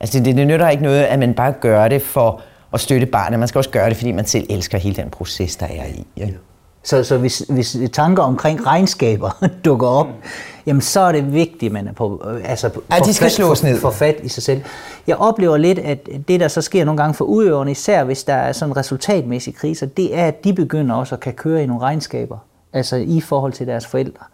[0.00, 2.40] Altså det, det nytter ikke noget, at man bare gør det for
[2.72, 3.38] at støtte barnet.
[3.38, 6.06] Man skal også gøre det, fordi man selv elsker hele den proces, der er i.
[6.16, 6.26] Ja.
[6.82, 10.12] Så, så hvis, hvis tanker omkring regnskaber dukker op, mm.
[10.68, 13.62] Jamen så er det vigtigt, at man er på, øh, altså ja, de skal slås
[13.62, 13.78] ned.
[13.78, 14.62] For, for fat i sig selv.
[15.06, 18.34] Jeg oplever lidt, at det, der så sker nogle gange for udøverne, især hvis der
[18.34, 21.82] er sådan resultatmæssige kriser, det er, at de begynder også at kan køre i nogle
[21.82, 22.38] regnskaber,
[22.72, 24.24] altså i forhold til deres forældre.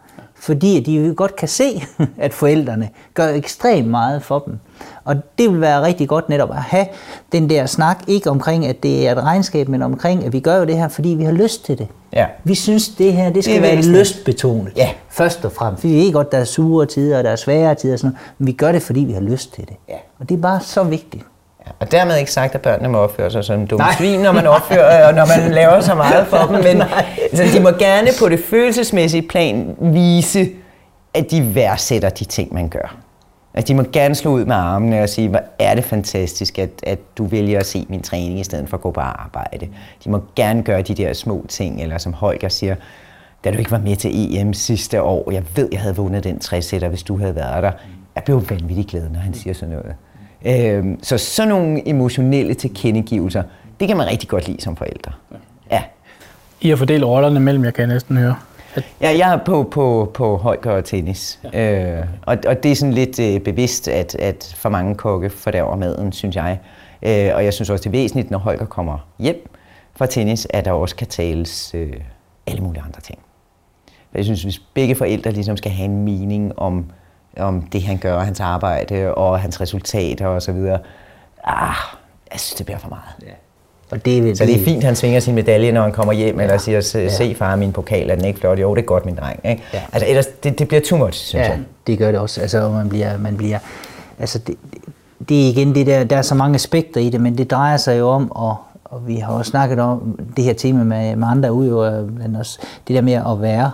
[0.45, 1.83] Fordi de jo godt kan se,
[2.17, 4.59] at forældrene gør ekstremt meget for dem.
[5.03, 6.85] Og det vil være rigtig godt netop at have
[7.31, 10.57] den der snak, ikke omkring, at det er et regnskab, men omkring, at vi gør
[10.57, 11.87] jo det her, fordi vi har lyst til det.
[12.13, 12.25] Ja.
[12.43, 14.73] Vi synes, det her det skal det være lystbetonet.
[14.77, 14.89] Ja.
[15.09, 15.83] Først og fremmest.
[15.83, 18.33] Vi ved godt, der er sure tider, og der er svære tider, og sådan noget,
[18.37, 19.75] men vi gør det, fordi vi har lyst til det.
[19.89, 19.97] Ja.
[20.19, 21.23] Og det er bare så vigtigt.
[21.79, 25.07] Og dermed ikke sagt, at børnene må opføre sig som dumme svin, når man opfører,
[25.07, 26.83] og når man laver så meget for dem, men
[27.31, 30.49] altså, de må gerne på det følelsesmæssige plan vise,
[31.13, 32.95] at de værdsætter de ting, man gør.
[33.53, 36.69] At de må gerne slå ud med armene og sige, hvor er det fantastisk, at,
[36.83, 39.67] at du vælger at se min træning i stedet for at gå på arbejde.
[40.03, 42.75] De må gerne gøre de der små ting, eller som Holger siger,
[43.43, 46.39] da du ikke var med til EM sidste år, jeg ved, jeg havde vundet den
[46.39, 47.71] 60 hvis du havde været der.
[48.15, 49.95] Jeg blev vanvittig glad, når han siger sådan noget.
[50.45, 53.43] Øhm, så sådan nogle emotionelle tilkendegivelser,
[53.79, 55.11] det kan man rigtig godt lide som forældre.
[55.71, 55.83] Ja.
[56.61, 58.35] I har fordelt rollerne mellem, jeg kan næsten høre.
[59.01, 61.39] Ja, jeg er på, på, på højgør og tennis.
[61.53, 61.99] Ja.
[61.99, 65.75] Øh, og, og det er sådan lidt øh, bevidst, at, at for mange kokke fordærver
[65.75, 66.59] maden, synes jeg.
[67.03, 69.49] Øh, og jeg synes også, det er væsentligt, når Holger kommer hjem
[69.95, 71.93] fra tennis, at der også kan tales øh,
[72.47, 73.19] alle mulige andre ting.
[74.13, 76.85] Jeg synes, hvis begge forældre ligesom skal have en mening om,
[77.37, 80.57] om det, han gør, hans arbejde og hans resultater osv.,
[81.43, 81.75] ah,
[82.31, 83.01] jeg synes, det bliver for meget.
[83.21, 83.31] Ja.
[83.91, 86.13] Og det vil så det er fint, at han svinger sin medalje, når han kommer
[86.13, 86.43] hjem, ja.
[86.43, 88.59] eller siger, se far, min pokal, er den ikke flot?
[88.59, 89.39] Jo, det er godt, min dreng.
[89.43, 89.63] Ikke?
[89.73, 89.81] Ja.
[89.93, 91.59] Altså, ellers, det, det bliver too much, synes ja, jeg.
[91.87, 92.41] det gør det også.
[92.41, 93.59] Altså, man bliver, man bliver,
[94.19, 94.55] altså, det,
[95.29, 97.77] det er igen det der, der er så mange aspekter i det, men det drejer
[97.77, 98.55] sig jo om at
[98.95, 102.59] og vi har også snakket om det her tema med, med andre udøvere, men også
[102.87, 103.71] det der med at være,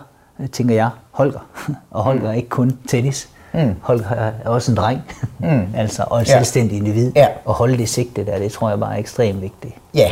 [0.52, 1.40] tænker jeg, Holger.
[1.92, 3.30] og Holger er ikke kun tennis.
[3.54, 3.76] Mm.
[3.82, 5.02] Holger er også en dreng,
[5.40, 5.68] mm.
[5.82, 6.34] altså, og et ja.
[6.34, 7.12] selvstændig individ.
[7.16, 7.28] Ja.
[7.46, 9.76] Og holde det sigte der, det tror jeg bare er ekstremt vigtigt.
[9.94, 10.12] Ja,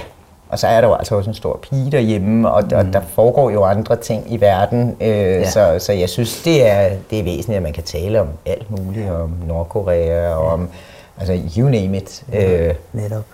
[0.49, 2.78] og så er der jo altså også en stor pige derhjemme, og, mm.
[2.78, 4.95] og der foregår jo andre ting i verden.
[5.02, 5.49] Øh, ja.
[5.49, 8.71] så, så jeg synes, det er, det er væsentligt, at man kan tale om alt
[8.71, 10.69] muligt, om Nordkorea, og om
[11.19, 12.23] altså, you name it.
[12.34, 13.25] Øh, Netop.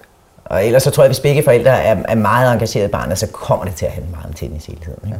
[0.46, 3.18] Og ellers så tror jeg, at hvis begge forældre er, er meget engagerede i barnet,
[3.18, 5.10] så kommer det til at handle meget om tennis hele tiden.
[5.10, 5.16] Ja.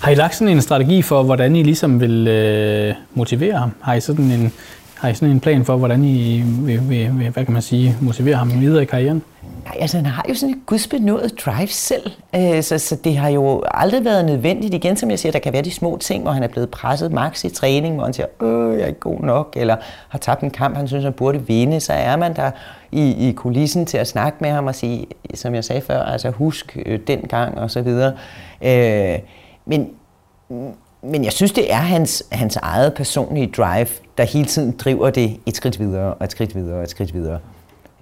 [0.00, 3.70] Har I lagt sådan en strategi for, hvordan I ligesom vil øh, motivere ham?
[3.80, 4.52] Har I sådan en,
[4.94, 7.96] har I sådan en plan for, hvordan I vil, vil, vil hvad kan man sige,
[8.00, 9.22] motivere ham videre i karrieren?
[9.64, 13.28] Nej, altså han har jo sådan et gudsbenået drive selv, øh, så, så det har
[13.28, 14.74] jo aldrig været nødvendigt.
[14.74, 17.12] Igen, som jeg siger, der kan være de små ting, hvor han er blevet presset
[17.12, 19.76] max i træning, hvor han siger, øh, jeg er ikke god nok, eller
[20.08, 22.50] har tabt en kamp, han synes, han burde vinde, så er man der
[22.92, 26.30] i, i kulissen til at snakke med ham og sige, som jeg sagde før, altså
[26.30, 28.12] husk øh, den gang og så videre.
[28.62, 29.18] Øh,
[29.66, 29.90] men,
[31.02, 33.86] men jeg synes, det er hans, hans eget personlige drive,
[34.18, 37.14] der hele tiden driver det et skridt videre og et skridt videre og et skridt
[37.14, 37.38] videre.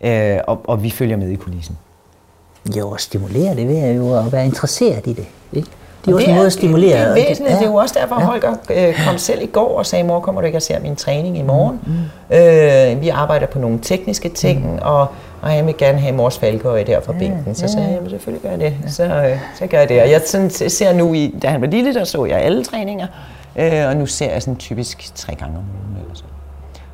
[0.05, 1.79] Øh, og, og vi følger med i kulissen.
[2.77, 5.27] Jo, og stimulere det ved jo at være interesseret i det.
[5.53, 5.69] Ikke?
[6.05, 7.01] Det er også en måde at stimulere.
[7.01, 7.55] Det er væsentligt.
[7.55, 7.59] Ja.
[7.59, 8.27] Det er jo også derfor, ja.
[8.27, 10.97] Holger øh, kom selv i går og sagde, mor, kommer du ikke at se min
[10.97, 11.81] træning i morgen?
[11.87, 11.93] Mm.
[11.93, 12.37] mm.
[12.37, 14.79] Øh, vi arbejder på nogle tekniske ting, mm.
[14.83, 15.07] og,
[15.43, 17.55] og jeg vil gerne have mors falkeøje der fra bænken.
[17.55, 18.93] Så sagde jeg, selvfølgelig gør jeg det.
[18.93, 20.03] Så, øh, så gør jeg det.
[20.03, 23.07] Og jeg sådan, ser nu, i, da han var lille, der så jeg alle træninger,
[23.57, 26.25] øh, og nu ser jeg sådan typisk tre gange om ugen eller så.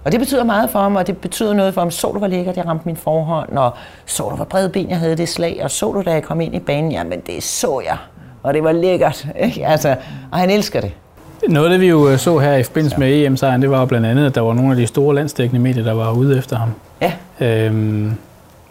[0.05, 1.91] Og det betyder meget for ham, og det betyder noget for ham.
[1.91, 3.71] Så du, hvor lækkert jeg ramte min forhånd, og
[4.07, 6.41] så du, hvor brede ben jeg havde det slag, og så du, da jeg kom
[6.41, 7.97] ind i banen, jamen det så jeg,
[8.43, 9.27] og det var lækkert.
[9.45, 9.67] Ikke?
[9.67, 9.97] Altså,
[10.33, 10.93] og han elsker det.
[11.49, 13.87] Noget af det, vi jo øh, så her i forbindelse med EM-sejren, det var jo
[13.87, 16.57] blandt andet, at der var nogle af de store landsdækkende medier, der var ude efter
[16.57, 16.71] ham.
[17.01, 17.13] Ja.
[17.41, 18.17] Øhm,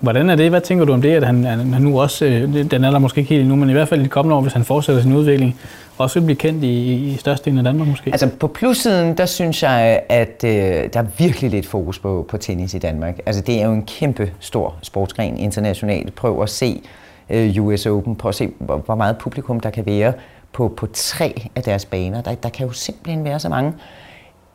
[0.06, 0.50] hvordan er det?
[0.50, 3.20] Hvad tænker du om det, at han, han nu også, øh, den er der måske
[3.20, 5.14] ikke helt nu, men i hvert fald i de kommende år, hvis han fortsætter sin
[5.14, 5.60] udvikling,
[5.98, 8.10] også vil blive kendt i, i størstedelen af Danmark måske?
[8.12, 10.52] Altså på plussiden, der synes jeg, at øh,
[10.94, 13.20] der er virkelig lidt fokus på, på tennis i Danmark.
[13.26, 16.16] Altså det er jo en kæmpe stor sportsgren internationalt.
[16.16, 16.82] Prøv at se
[17.30, 20.14] øh, US Open, prøv at se, hvor, hvor meget publikum der kan være
[20.54, 22.22] på, på tre af deres baner.
[22.22, 23.74] Der, der kan jo simpelthen være så mange.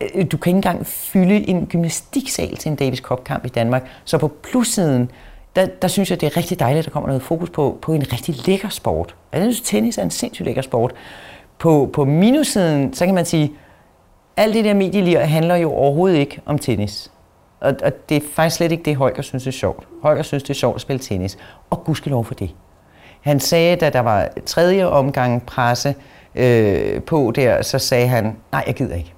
[0.00, 3.90] Øh, du kan ikke engang fylde en gymnastiksal til en Davis Cup-kamp i Danmark.
[4.04, 5.10] Så på plussiden,
[5.56, 7.92] der, der synes jeg, det er rigtig dejligt, at der kommer noget fokus på, på
[7.92, 9.14] en rigtig lækker sport.
[9.32, 10.92] Jeg synes, tennis er en sindssygt lækker sport.
[11.58, 13.52] På, på minussiden, så kan man sige,
[14.36, 17.10] alt det der medieliv handler jo overhovedet ikke om tennis.
[17.60, 19.88] Og, og det er faktisk slet ikke det, Holger synes er sjovt.
[20.02, 21.38] Holger synes, det er sjovt at spille tennis.
[21.70, 22.54] Og gudskelov for det.
[23.20, 25.94] Han sagde, da der var tredje omgang presse
[26.34, 29.14] øh, på der, så sagde han, nej, jeg gider ikke.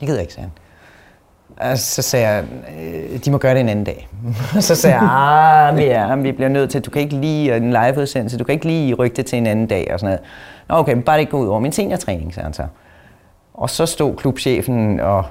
[0.00, 0.59] Jeg gider ikke, sagde han.
[1.60, 2.44] Og så sagde jeg,
[2.78, 4.08] øh, de må gøre det en anden dag.
[4.60, 7.70] så sagde jeg, ah, vi, er, vi bliver nødt til, du kan ikke lige en
[7.70, 10.30] liveudsendelse, du kan ikke lige rykke det til en anden dag og sådan noget.
[10.68, 12.66] Nå, okay, men bare det ikke gå ud over min seniortræning, sagde han så.
[13.54, 15.24] Og så stod klubchefen, og,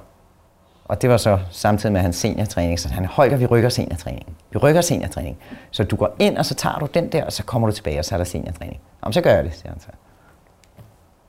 [0.86, 4.26] og det var så samtidig med hans seniortræning, så han, Holger, vi rykker seniortræning.
[4.52, 5.38] Vi rykker seniortræning.
[5.72, 8.00] Så du går ind, og så tager du den der, og så kommer du tilbage,
[8.00, 8.80] og så er der seniortræning.
[9.04, 9.88] Jamen, så gør jeg det, siger han så.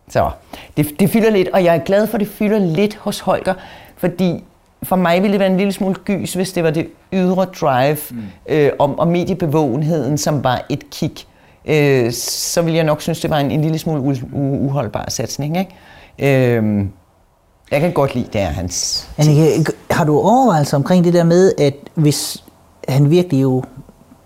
[0.08, 0.30] Så
[0.76, 3.54] det, det fylder lidt, og jeg er glad for, at det fylder lidt hos Holger,
[3.96, 4.44] fordi
[4.82, 7.96] for mig ville det være en lille smule gys, hvis det var det ydre drive
[8.10, 8.22] mm.
[8.48, 11.26] øh, om, om mediebevågenheden, som var et kick.
[11.64, 15.04] Øh, så ville jeg nok synes, det var en, en lille smule u- u- uholdbar
[15.08, 15.58] satsning.
[15.58, 16.56] Ikke?
[16.58, 16.84] Øh,
[17.70, 19.08] jeg kan godt lide, det er hans...
[19.18, 22.44] Annike, har du overvejelser omkring det der med, at hvis
[22.88, 23.62] han virkelig jo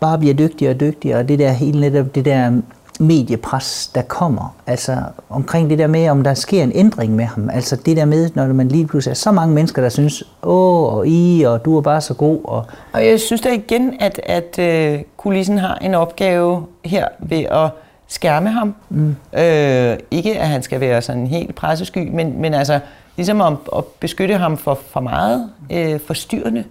[0.01, 2.61] bare bliver dygtigere og dygtigere, og det der hele netop det der
[3.01, 4.57] mediepres, der kommer.
[4.67, 4.97] Altså
[5.31, 7.51] omkring det der med, om der sker en ændring med ham.
[7.51, 10.95] Altså det der med, når man lige pludselig er så mange mennesker, der synes, åh,
[10.95, 12.41] og I, og du er bare så god.
[12.45, 14.59] Og, og jeg synes da igen, at, at
[14.95, 17.71] uh, kulissen har en opgave her ved at
[18.09, 18.75] skærme ham.
[18.89, 19.17] Mm.
[19.39, 22.81] Øh, ikke at han skal være sådan helt pressesky, men, men altså
[23.17, 26.65] ligesom at, at beskytte ham for for meget øh, forstyrrende.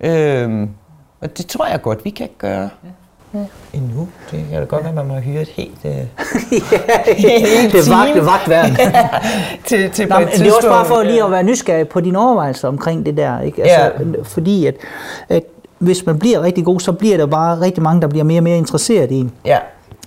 [0.00, 0.68] Øh,
[1.20, 2.68] og det tror jeg godt, vi kan gøre.
[2.84, 2.88] Ja.
[3.34, 3.38] Ja.
[3.72, 4.08] Endnu?
[4.30, 5.90] Det kan da godt være, at man må hyre et helt, øh,
[7.22, 8.76] ja, helt det er vagt, vagtværn.
[9.64, 12.68] til, til Nå, det er også bare for lige at være nysgerrig på dine overvejelser
[12.68, 13.40] omkring det der.
[13.40, 13.62] Ikke?
[13.62, 14.22] Altså, ja.
[14.22, 14.74] Fordi at,
[15.28, 15.42] at
[15.78, 18.44] hvis man bliver rigtig god, så bliver der bare rigtig mange, der bliver mere og
[18.44, 19.32] mere interesseret i en.
[19.44, 19.58] Ja.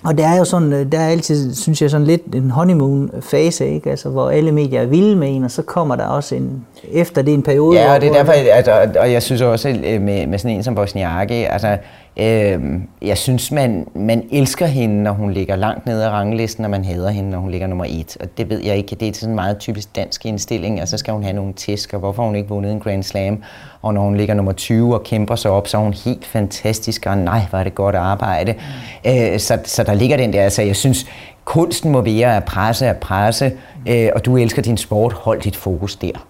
[0.04, 3.68] Og der er jo sådan, øh, der er altid, synes jeg, sådan lidt en honeymoon-fase,
[3.68, 3.90] ikke?
[3.90, 7.22] Altså, hvor alle medier er vilde med en, og så kommer der også en, efter
[7.22, 7.78] det en periode.
[7.78, 10.62] Ja, og det er derfor, altså, og jeg synes også øh, med, med sådan en
[10.62, 11.76] som Bosniaki, altså,
[12.16, 12.60] Øh,
[13.02, 16.84] jeg synes, man, man elsker hende, når hun ligger langt nede af ranglisten, og man
[16.84, 18.16] hader hende, når hun ligger nummer et.
[18.20, 18.96] Og det ved jeg ikke.
[18.96, 21.92] Det er sådan en meget typisk dansk indstilling, og så skal hun have nogle tæsk,
[21.92, 23.42] og hvorfor har hun ikke vundet en Grand Slam?
[23.82, 27.06] Og når hun ligger nummer 20 og kæmper sig op, så er hun helt fantastisk,
[27.06, 28.54] og nej, var det godt arbejde.
[29.04, 29.10] Mm.
[29.10, 31.06] Øh, så, så der ligger den der, altså jeg synes,
[31.44, 33.52] kunsten må være at presse at presse,
[33.88, 36.26] øh, og du elsker din sport, hold dit fokus der.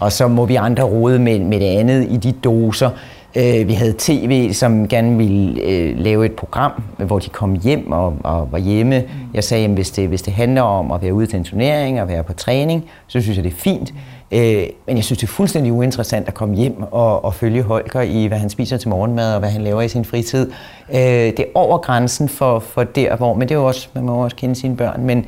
[0.00, 2.90] Og så må vi andre rode med, med det andet i de doser.
[3.36, 7.92] Øh, vi havde tv, som gerne ville øh, lave et program, hvor de kom hjem
[7.92, 9.04] og, og var hjemme.
[9.34, 12.00] Jeg sagde, at hvis det, hvis det handler om at være ude til en turnering
[12.00, 13.94] og være på træning, så synes jeg, det er fint.
[14.32, 18.00] Øh, men jeg synes, det er fuldstændig uinteressant at komme hjem og, og følge Holger
[18.00, 20.50] i, hvad han spiser til morgenmad og hvad han laver i sin fritid.
[20.90, 23.34] Øh, det er over grænsen for, for der, hvor...
[23.34, 25.02] Men det er jo også, man må også kende sine børn.
[25.02, 25.26] Men,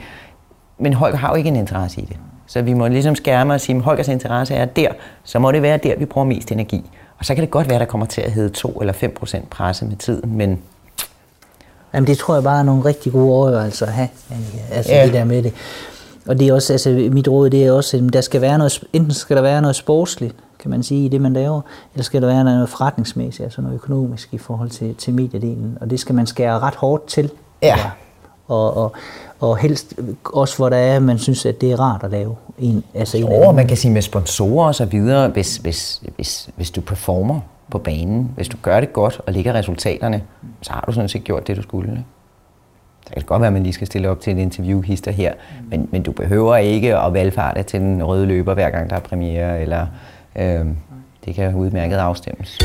[0.78, 2.16] men Holger har jo ikke en interesse i det.
[2.46, 4.88] Så vi må ligesom skærme og sige, at Holgers interesse er der,
[5.24, 6.90] så må det være der, vi bruger mest energi.
[7.20, 9.50] Og så kan det godt være, der kommer til at hedde 2 eller 5 procent
[9.50, 10.59] presse med tiden, men...
[11.94, 14.09] Jamen det tror jeg bare er nogle rigtig gode overvejelser at have,
[14.70, 15.04] altså ja.
[15.04, 15.52] det der med det.
[16.26, 18.85] Og det er også, altså mit råd, det er også, at der skal være noget,
[18.92, 21.61] enten skal der være noget sportsligt, kan man sige, i det man laver,
[21.94, 25.78] eller skal der være noget forretningsmæssigt, altså noget økonomisk i forhold til, til mediedelen.
[25.80, 27.30] Og det skal man skære ret hårdt til.
[27.62, 27.76] Ja.
[28.50, 28.92] Og, og,
[29.40, 32.36] og helst også, hvor der er, man synes, at det er rart at lave.
[32.58, 36.50] En, altså en jo, man kan sige med sponsorer og så videre, hvis, hvis, hvis,
[36.56, 40.22] hvis du performer på banen, hvis du gør det godt og ligger resultaterne,
[40.62, 41.90] så har du sådan set gjort det, du skulle.
[41.90, 42.04] Ikke?
[43.06, 45.10] Så kan det godt være, at man lige skal stille op til en interview hister
[45.10, 45.34] her,
[45.70, 49.00] men, men du behøver ikke at valgfarte til den røde løber, hver gang der er
[49.00, 49.86] premiere, eller
[50.36, 50.66] øh,
[51.24, 52.58] det kan udmærket afstemmes.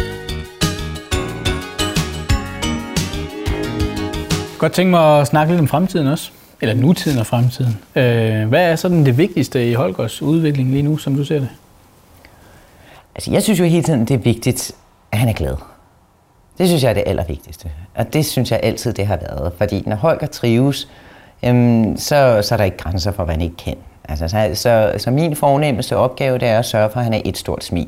[4.57, 6.31] Godt tænke mig at snakke lidt om fremtiden også.
[6.61, 7.77] Eller nutiden og fremtiden.
[7.95, 11.49] Øh, hvad er sådan det vigtigste i Holgers udvikling lige nu, som du ser det?
[13.15, 14.71] Altså, jeg synes jo hele tiden, det er vigtigt,
[15.11, 15.55] at han er glad.
[16.57, 17.71] Det synes jeg er det allervigtigste.
[17.95, 19.53] Og det synes jeg altid, det har været.
[19.57, 20.87] Fordi når Holger trives,
[21.43, 23.75] øhm, så, så er der ikke grænser for, hvad han ikke kan.
[24.09, 27.21] Altså, så, så, så min fornemmeste opgave, det er at sørge for, at han er
[27.25, 27.87] et stort smil.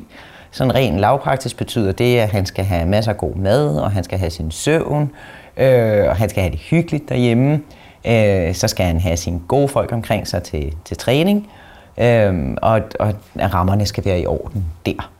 [0.50, 4.04] Sådan rent lavpraktisk betyder det, at han skal have masser af god mad, og han
[4.04, 5.10] skal have sin søvn,
[5.58, 7.60] øh, og han skal have det hyggeligt derhjemme.
[8.06, 11.50] Øh, så skal han have sine gode folk omkring sig til, til træning,
[11.98, 13.14] øh, og, og
[13.52, 15.10] rammerne skal være i orden der.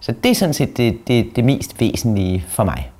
[0.00, 2.90] Så det er sådan set det, det, det mest væsentlige for mig.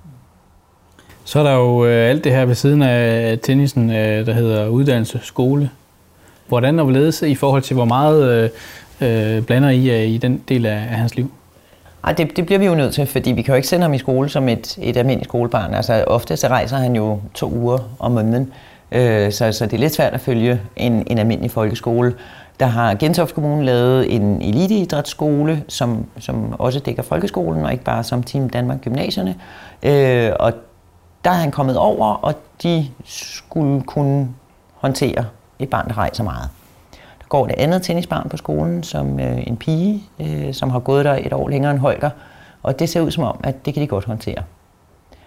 [1.24, 4.68] Så er der jo øh, alt det her ved siden af tennisen, øh, der hedder
[4.68, 5.70] uddannelse, skole.
[6.48, 8.50] Hvordan og hvorledes i forhold til, hvor meget
[9.00, 11.32] øh, øh blander I øh, i den del af, af hans liv?
[12.04, 13.94] Ej, det, det bliver vi jo nødt til, fordi vi kan jo ikke sende ham
[13.94, 15.74] i skole som et, et almindeligt skolebarn.
[15.74, 18.52] Altså ofte så rejser han jo to uger om måneden,
[18.92, 22.14] øh, så, så det er lidt svært at følge en, en almindelig folkeskole.
[22.60, 28.04] Der har Gentofte Kommune lavet en eliteidrætsskole, som, som også dækker folkeskolen, og ikke bare
[28.04, 29.34] som Team Danmark Gymnasierne.
[29.82, 30.52] Øh, og
[31.24, 34.28] der er han kommet over, og de skulle kunne
[34.74, 35.24] håndtere
[35.58, 36.48] et barn, der rejser meget.
[37.30, 41.14] Går et andet tennisbarn på skolen, som øh, en pige, øh, som har gået der
[41.14, 42.10] et år længere end Holger,
[42.62, 44.42] og det ser ud som om, at det kan de godt håndtere.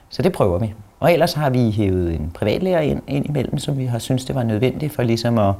[0.09, 0.73] Så det prøver vi.
[0.99, 4.35] Og ellers har vi hævet en privatlærer ind, ind imellem, som vi har synes det
[4.35, 5.53] var nødvendigt for ligesom at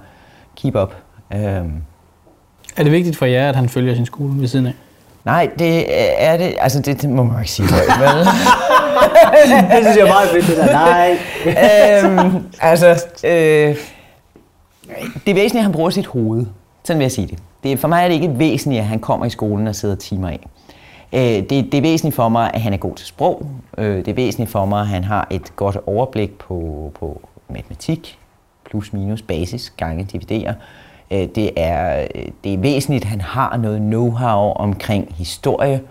[0.56, 0.93] keep up
[1.36, 1.82] Øhm.
[2.77, 4.73] Er det vigtigt for jer, at han følger sin skole ved siden af?
[5.25, 5.86] Nej, det
[6.23, 6.56] er det.
[6.60, 8.19] Altså, det, det må man ikke sige højt, vel?
[9.71, 10.71] det synes jeg er meget fedt, det der.
[10.71, 11.17] Nej.
[12.25, 13.75] øhm, altså, øh,
[15.25, 16.45] det er at han bruger sit hoved.
[16.83, 17.39] Sådan vil jeg sige det.
[17.63, 17.79] det.
[17.79, 20.47] For mig er det ikke væsentligt, at han kommer i skolen og sidder timer af.
[21.13, 23.47] Øh, det, det er væsentligt for mig, at han er god til sprog.
[23.77, 28.19] Øh, det er væsentligt for mig, at han har et godt overblik på, på matematik,
[28.69, 30.55] plus minus basis, gange dividere.
[31.11, 32.07] Øh, det er,
[32.43, 35.81] det er væsentligt, at han har noget know-how omkring historie.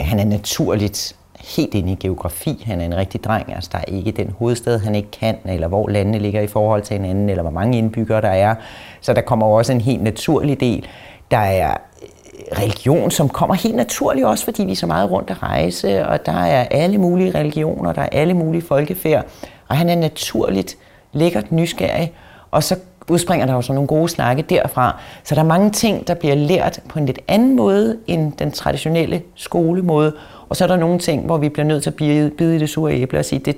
[0.00, 1.16] Han er naturligt
[1.56, 2.62] helt inde i geografi.
[2.66, 3.54] Han er en rigtig dreng.
[3.54, 6.82] Altså, der er ikke den hovedstad, han ikke kan, eller hvor landene ligger i forhold
[6.82, 8.54] til hinanden, eller hvor mange indbyggere der er.
[9.00, 10.86] Så der kommer også en helt naturlig del.
[11.30, 11.70] Der er
[12.02, 16.06] øh, religion, som kommer helt naturligt også, fordi vi er så meget rundt at rejse,
[16.06, 19.26] og der er alle mulige religioner, der er alle mulige folkefærd,
[19.68, 20.76] og han er naturligt
[21.12, 22.12] lækkert nysgerrig,
[22.50, 22.76] og så
[23.10, 25.00] udspringer der jo så nogle gode snakke derfra.
[25.24, 28.52] Så der er mange ting, der bliver lært på en lidt anden måde end den
[28.52, 30.12] traditionelle skolemåde.
[30.50, 32.58] Og så er der nogle ting, hvor vi bliver nødt til at bide, bide i
[32.58, 33.56] det sure æble og sige, det,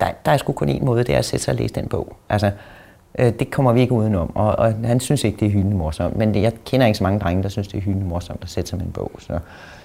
[0.00, 1.88] der, der er sgu kun én måde, det er at sætte sig og læse den
[1.88, 2.16] bog.
[2.28, 2.50] Altså,
[3.18, 4.36] øh, det kommer vi ikke udenom.
[4.36, 6.16] Og, og han synes ikke, det er hyldende morsomt.
[6.16, 8.70] Men jeg kender ikke så mange drenge, der synes, det er hyldende morsomt at sætte
[8.70, 9.10] sig med en bog.
[9.18, 9.38] Så,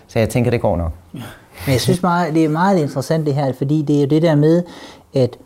[0.08, 0.92] så jeg tænker, det går nok.
[1.12, 1.24] Men
[1.68, 4.36] jeg synes meget, det er meget interessant det her, fordi det er jo det der
[4.36, 4.64] med,
[5.14, 5.38] at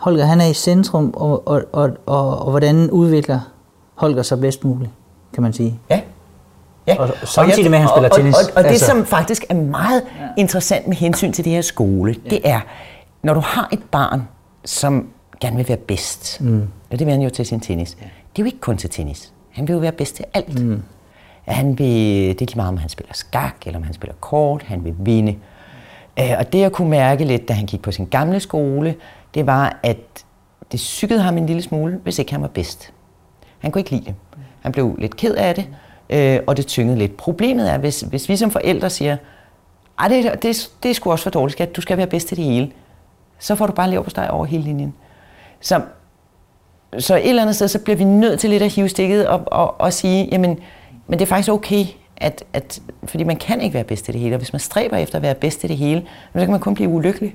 [0.00, 3.40] Holger han er i centrum, og, og, og, og, og hvordan udvikler
[3.94, 4.90] Holger sig bedst muligt,
[5.32, 5.80] kan man sige.
[5.90, 6.00] Ja.
[6.86, 6.98] Ja.
[6.98, 8.34] Og samtidig med, at han spiller og, tennis.
[8.34, 8.86] Og, og, og det, Altså.
[8.86, 10.26] som faktisk er meget ja.
[10.38, 12.30] interessant med hensyn til det her skole, ja.
[12.30, 12.60] det er,
[13.22, 14.28] når du har et barn,
[14.64, 15.08] som
[15.40, 16.68] gerne vil være bedst, mm.
[16.90, 18.04] og det vil han jo til sin tennis, ja.
[18.06, 19.32] det er jo ikke kun til tennis.
[19.50, 20.60] Han vil jo være bedst til alt.
[20.64, 20.82] Mm.
[21.44, 21.86] Han vil,
[22.28, 24.94] det er lige meget, om han spiller skak, eller om han spiller kort, han vil
[24.98, 25.36] vinde.
[26.20, 28.94] Øh, Og det jeg kunne mærke lidt, da han gik på sin gamle skole,
[29.34, 29.96] det var, at
[30.72, 32.92] det sykkede ham en lille smule, hvis ikke han var bedst.
[33.58, 34.14] Han kunne ikke lide det.
[34.60, 35.66] Han blev lidt ked af det,
[36.10, 37.16] øh, og det tyngede lidt.
[37.16, 39.16] Problemet er, hvis, hvis vi som forældre siger,
[40.04, 41.76] at det, det, det er sgu også for dårligt, skat.
[41.76, 42.72] du skal være bedst til det hele,
[43.38, 44.94] så får du bare lever på dig over hele linjen.
[45.60, 45.80] Så,
[46.98, 49.42] så et eller andet sted, så bliver vi nødt til lidt at hive stikket op
[49.46, 50.58] og, og sige, jamen,
[51.06, 51.84] men det er faktisk okay,
[52.16, 54.96] at, at, fordi man kan ikke være bedst til det hele, og hvis man stræber
[54.96, 56.02] efter at være bedst til det hele,
[56.32, 57.34] så kan man kun blive ulykkelig.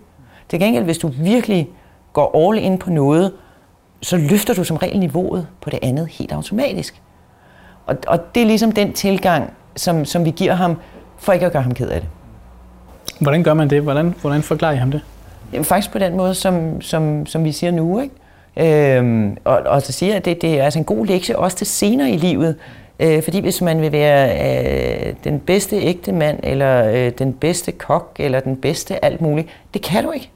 [0.50, 1.70] Til gengæld, hvis du virkelig
[2.14, 3.34] går all in på noget,
[4.02, 7.02] så løfter du som regel niveauet på det andet helt automatisk.
[7.90, 10.78] Og, og det er ligesom den tilgang, som, som vi giver ham,
[11.18, 12.10] for ikke at gøre ham ked af det.
[13.20, 13.82] Hvordan gør man det?
[13.82, 15.02] Hvordan, hvordan forklarer I ham det?
[15.54, 18.02] Jamen, faktisk på den måde, som, som, som vi siger nu.
[18.02, 18.96] Ikke?
[18.98, 21.58] Øhm, og, og så siger jeg, at det, det er altså en god lektie også
[21.58, 22.56] til senere i livet.
[23.00, 27.72] Øh, fordi hvis man vil være øh, den bedste ægte mand, eller øh, den bedste
[27.72, 30.32] kok, eller den bedste alt muligt, det kan du ikke.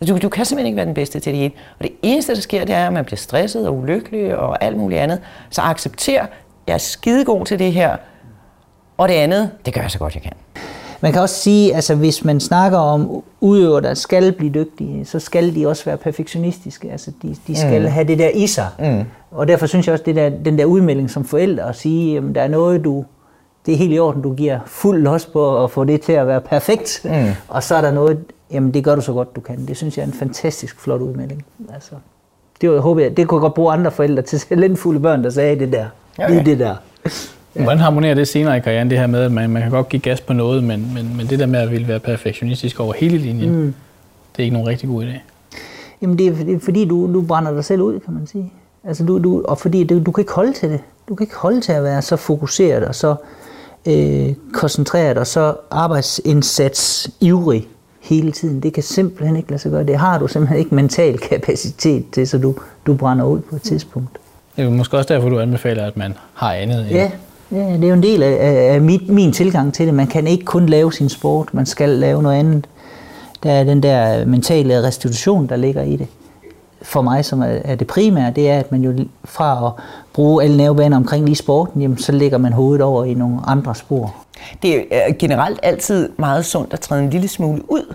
[0.00, 1.52] Altså, Du, du kan simpelthen ikke være den bedste til det hele.
[1.78, 4.76] Og det eneste, der sker, det er, at man bliver stresset og ulykkelig og alt
[4.76, 5.20] muligt andet.
[5.50, 6.26] Så accepter,
[6.66, 7.96] jeg er skidegod til det her,
[8.96, 10.32] og det andet, det gør jeg så godt, jeg kan.
[11.00, 15.18] Man kan også sige, altså hvis man snakker om udøvere, der skal blive dygtige, så
[15.18, 16.92] skal de også være perfektionistiske.
[16.92, 17.88] Altså de, de skal mm.
[17.88, 18.68] have det der i sig.
[18.78, 19.04] Mm.
[19.30, 22.22] Og derfor synes jeg også, det der, den der udmelding som forældre at sige, at
[22.34, 23.04] der er noget, du,
[23.66, 26.26] det er helt i orden, du giver fuld los på at få det til at
[26.26, 27.00] være perfekt.
[27.04, 27.10] Mm.
[27.48, 29.66] Og så er der noget, jamen det gør du så godt, du kan.
[29.68, 31.44] Det synes jeg er en fantastisk flot udmelding.
[31.74, 31.94] Altså,
[32.60, 35.24] det, var, jeg håber, jeg, det kunne jeg godt bruge andre forældre til talentfulde børn,
[35.24, 35.86] der sagde det der.
[36.18, 36.76] Ja, Lige det der.
[37.56, 37.62] Ja.
[37.62, 40.00] Hvordan harmonerer det senere i karrieren, det her med, at man, man kan godt give
[40.00, 43.18] gas på noget, men, men, men det der med at ville være perfektionistisk over hele
[43.18, 43.74] linjen, mm.
[44.32, 45.20] det er ikke nogen rigtig god idé.
[46.02, 48.52] Jamen det er, det er fordi, du, du brænder dig selv ud, kan man sige.
[48.84, 50.80] Altså du, du, og fordi du, du kan ikke holde til det.
[51.08, 53.16] Du kan ikke holde til at være så fokuseret og så
[53.86, 57.68] øh, koncentreret og så arbejdsindsats ivrig
[58.00, 58.60] hele tiden.
[58.60, 59.84] Det kan simpelthen ikke lade sig gøre.
[59.84, 62.54] Det har du simpelthen ikke mental kapacitet til, så du,
[62.86, 64.18] du brænder ud på et tidspunkt.
[64.56, 67.10] Det er jo måske også derfor, du anbefaler, at man har andet end Ja,
[67.50, 69.94] ja det er jo en del af, af, mit, min tilgang til det.
[69.94, 72.66] Man kan ikke kun lave sin sport, man skal lave noget andet.
[73.42, 76.06] Der er den der mentale restitution, der ligger i det.
[76.82, 78.94] For mig, som er, er det primære, det er, at man jo
[79.24, 79.72] fra at
[80.12, 83.74] bruge alle nervebaner omkring lige sporten, jamen, så lægger man hovedet over i nogle andre
[83.74, 84.14] spor.
[84.62, 87.94] Det er generelt altid meget sundt at træde en lille smule ud,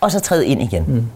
[0.00, 0.84] og så træde ind igen.
[0.88, 1.06] Mm.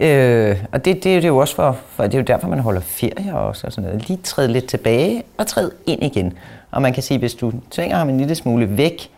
[0.00, 2.80] Øh, og det, det, er jo også for, for, det er jo derfor, man holder
[2.80, 4.08] ferie også, og sådan noget.
[4.08, 6.32] Lige træde lidt tilbage og træde ind igen.
[6.70, 9.10] Og man kan sige, hvis du tvinger ham en lille smule væk,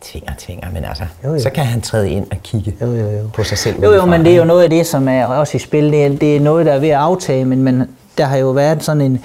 [0.00, 1.38] tvinger, tvinger, men altså, Jo, jo.
[1.40, 3.28] så kan han træde ind og kigge Jo, jo, jo.
[3.34, 3.82] på sig selv.
[3.82, 5.92] Jo, jo, men det er jo noget af det, som er også i spil.
[5.92, 7.82] Det er, det er noget, der er ved at aftage, men, men
[8.18, 9.24] der har jo været sådan en,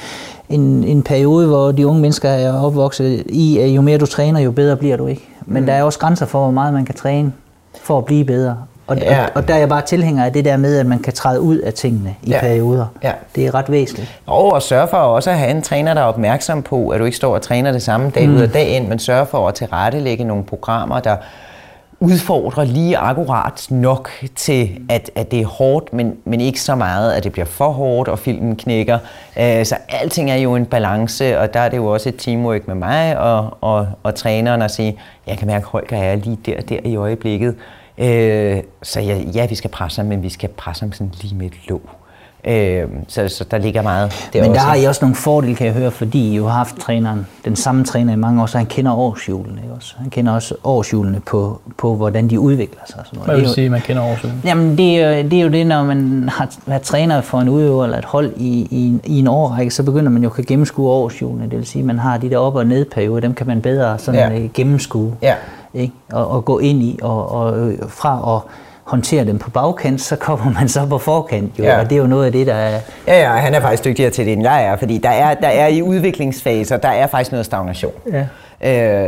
[0.50, 4.40] en, en periode, hvor de unge mennesker er opvokset i, at jo mere du træner,
[4.40, 5.28] jo bedre bliver du ikke.
[5.46, 5.66] Men mm.
[5.66, 7.34] der er også grænser for, hvor meget man kan træne
[7.82, 8.58] for at blive bedre.
[8.90, 9.24] Og, Ja.
[9.24, 11.42] og, og der er jeg bare tilhænger af det der med, at man kan træde
[11.42, 12.40] ud af tingene i Ja.
[12.40, 12.86] perioder.
[13.04, 13.12] Ja.
[13.36, 14.20] Det er ret væsentligt.
[14.26, 17.06] Og at sørge for også at have en træner, der er opmærksom på, at du
[17.06, 18.36] ikke står og træner det samme dag mm.
[18.36, 21.16] ud og dag ind, men sørge for at tilrettelægge nogle programmer, der
[22.02, 27.14] udfordrer lige akkurat nok til, at, at det er hårdt, men, men ikke så meget,
[27.14, 29.00] at det bliver for hårdt, og filmen knækker.
[29.36, 32.68] Uh, så alting er jo en balance, og der er det jo også et teamwork
[32.68, 36.38] med mig og, og, og træneren at sige, jeg kan mærke, at Holger er lige
[36.46, 37.56] der der i øjeblikket.
[38.00, 38.06] Uh,
[38.84, 41.46] så ja, ja, vi skal presse ham, men vi skal presse ham sådan lige med
[41.46, 41.82] et låg.
[42.48, 44.30] Øh, så, så der ligger meget.
[44.34, 46.58] Det Men der har I også nogle fordele, kan jeg høre, fordi I jo har
[46.58, 49.96] haft træneren, den samme træner i mange år, så han kender årshjulene ikke også.
[49.98, 53.00] Han kender også årshjulene på, på hvordan de udvikler sig.
[53.00, 53.26] og Sådan noget.
[53.28, 54.34] Hvad Det er vil jo- sige, at man kender årsøen?
[54.46, 57.50] Jamen, det er, jo- det er jo det, når man har været træner for en
[57.50, 60.34] udøver eller et hold i, i, en- i en årrække, så begynder man jo at
[60.36, 61.44] kunne gennemskue årshjulene.
[61.50, 64.00] Det vil sige, at man har de der op- og nedperioder, dem kan man bedre
[64.00, 64.40] sådan Ja.
[64.40, 64.48] ja.
[64.54, 65.34] gennemskue Ja.
[65.74, 65.94] Ikke?
[66.12, 67.00] Og, og gå ind i.
[67.02, 68.42] Og, og øh, fra at
[68.84, 71.60] håndtere dem på bagkant, så kommer man så på forkant.
[71.60, 71.80] Jo, Ja.
[71.80, 72.80] Og det er jo noget af det, der er...
[73.08, 75.48] Ja, ja, han er faktisk dygtigere til det, end jeg er, fordi der er, der
[75.48, 77.92] er i udviklingsfaser, der er faktisk noget stagnation.
[78.12, 78.26] Ja.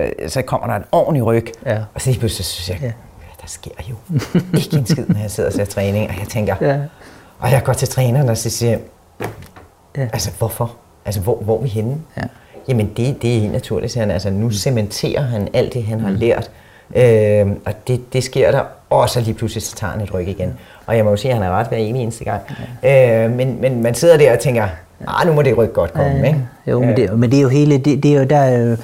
[0.03, 1.78] Øh, så kommer der en ordentlig ryg, Ja.
[1.93, 2.86] og så lige pludselig så synes jeg, Ja.
[2.86, 2.91] ja.
[3.41, 3.95] der sker jo
[4.57, 6.78] ikke en skid, når jeg sidder og ser træning, og jeg tænker, Ja.
[7.39, 8.78] og jeg går til træneren og så siger,
[9.97, 10.01] Ja.
[10.14, 10.72] altså hvorfor?
[11.05, 11.97] Altså hvor, hvor er vi henne?
[12.18, 12.22] Ja.
[12.72, 14.11] Jamen det, det er helt naturligt, siger han.
[14.11, 16.51] Altså nu cementerer han alt det, han har lært.
[16.95, 20.28] Øh, og det, det sker der, og så lige pludselig så tager han et ryg
[20.28, 20.53] igen.
[20.86, 22.41] Og jeg må jo sige, at han har ret hver evig eneste gang.
[22.84, 24.67] Øh, men, men man sidder der og tænker,
[25.07, 26.39] ah, nu må det ryg godt komme, ikke?
[26.67, 28.76] Jo, men det, men det er jo hele, det, det er jo der, er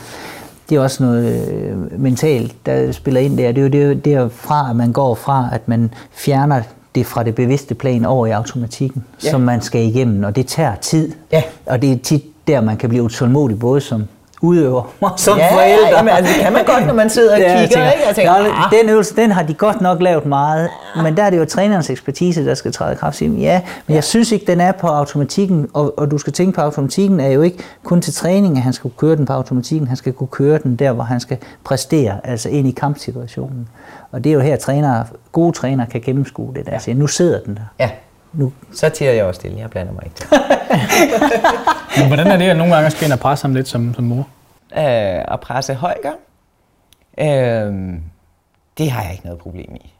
[0.70, 3.52] det er også noget øh, mentalt, der spiller ind der.
[3.52, 6.62] Det er jo det, det er fra, at man går fra, at man fjerner
[6.96, 9.30] det fra det bevidste plan over i automatikken, ja.
[9.30, 11.12] som man skal igennem, og det tager tid.
[11.32, 11.44] Ja.
[11.66, 14.04] Og det er tit der, man kan blive utålmodig, både som
[14.42, 15.88] udøver og som Ja, forældre.
[15.98, 18.04] jamen, altså, det kan man godt, når man sidder og jeg kigger, tænker, ikke?
[18.08, 20.70] Jeg tænker, "Nå, ah." den øvelse, den har de godt nok lavet meget,
[21.04, 23.22] men der er det jo trænerens ekspertise, der skal træde i kraft.
[23.22, 26.62] Ja, men jeg synes ikke, den er på automatikken, og, og du skal tænke på,
[26.62, 29.88] automatikken er jo ikke kun til træning, at han skal kunne køre den på automatikken,
[29.88, 33.68] han skal kunne køre den der, hvor han skal præstere, altså ind i kampsituationen.
[34.12, 36.78] Og det er jo her, trænere, gode trænere kan gennemskue det der.
[36.80, 37.62] Siger, nu sidder den der.
[37.80, 37.90] Ja,
[38.34, 39.60] Nu, så tiger jeg også stille.
[39.60, 40.26] Jeg blander mig ikke.
[41.98, 44.04] Men hvordan er det, at nogle gange skal ind og presse ham lidt som, som
[44.04, 44.28] mor?
[44.72, 46.14] øh, at presse Holger,
[47.18, 47.94] øh,
[48.78, 49.94] det har jeg ikke noget problem i.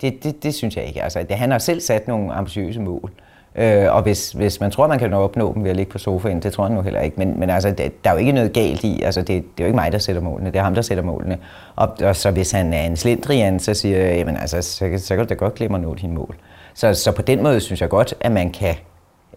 [0.00, 1.02] Det, det, det synes jeg ikke.
[1.02, 3.12] Altså, det, han har selv sat nogle ambitiøse mål.
[3.54, 6.42] Øh, og hvis, hvis man tror, man kan opnå dem ved at ligge på sofaen,
[6.42, 7.16] det tror jeg nu heller ikke.
[7.16, 9.02] Men, men altså, det, der er jo ikke noget galt i.
[9.02, 10.50] Altså, det, det er jo ikke mig, der sætter målene.
[10.50, 11.38] Det er ham, der sætter målene.
[11.76, 15.16] Og, og så hvis han er en slendrian, så siger jeg, jamen altså, så, så
[15.16, 16.36] kan du da godt glemme at nå dine mål.
[16.78, 18.74] Så, så på den måde synes jeg godt, at man kan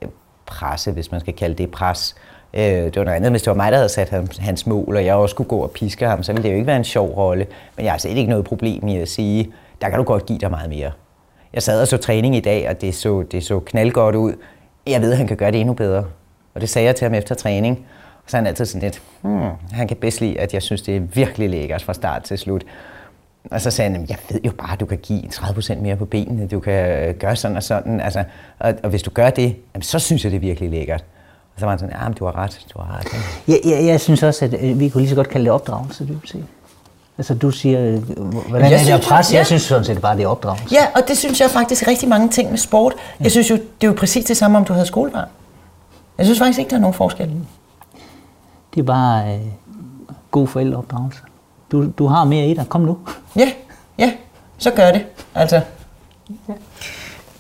[0.02, 0.10] øh,
[0.46, 2.16] presse, hvis man skal kalde det pres.
[2.54, 4.96] Øh, det var noget andet, hvis det var mig, der havde sat ham, hans mål,
[4.96, 6.84] og jeg også skulle gå og piske ham, så ville det jo ikke være en
[6.84, 7.48] sjov rolle.
[7.76, 10.40] Men jeg har slet ikke noget problem i at sige, der kan du godt give
[10.40, 10.92] dig meget mere.
[11.54, 14.34] Jeg sad og så træning i dag, og det så, det så knaldgodt ud.
[14.88, 16.06] Jeg ved, at han kan gøre det endnu bedre.
[16.54, 17.86] Og det sagde jeg til ham efter træning.
[18.24, 20.82] Og så er han altid sådan lidt, hmm, han kan bedst lide, at jeg synes,
[20.82, 22.64] det er virkelig lækkert fra start til slut.
[23.52, 26.06] Og så sagde han, jeg ved jo bare, at du kan give 30% mere på
[26.06, 28.02] benene, du kan øh, gøre sådan og sådan.
[28.02, 28.24] Altså,
[28.60, 31.04] og, og hvis du gør det, jamen, så synes jeg, det er virkelig lækkert.
[31.56, 33.08] Og så var han sådan, ja, men du har ret, du har ret.
[33.48, 36.08] jeg, jeg, jeg synes også, at øh, vi kunne lige så godt kalde det opdragelse,
[36.08, 36.46] dybest set.
[37.18, 38.04] Altså du siger, øh,
[38.50, 39.34] hvordan Jeg er det at presse?
[39.34, 39.38] ja.
[39.38, 40.66] Jeg synes sådan set bare, det er opdragelse.
[40.72, 42.94] Ja, og det synes jeg faktisk rigtig mange ting med sport.
[43.20, 45.28] Jeg synes jo, det er jo præcis det samme, om du havde skolebarn.
[46.18, 47.32] Jeg synes faktisk ikke, der er nogen forskel.
[48.76, 49.40] Det er bare øh,
[50.32, 51.20] god forældreopdragelse.
[51.72, 52.66] Du, du har mere i dig.
[52.70, 52.98] Kom nu.
[53.36, 53.52] Ja,
[53.98, 54.12] ja,
[54.58, 55.06] så gør det.
[55.36, 55.62] Altså,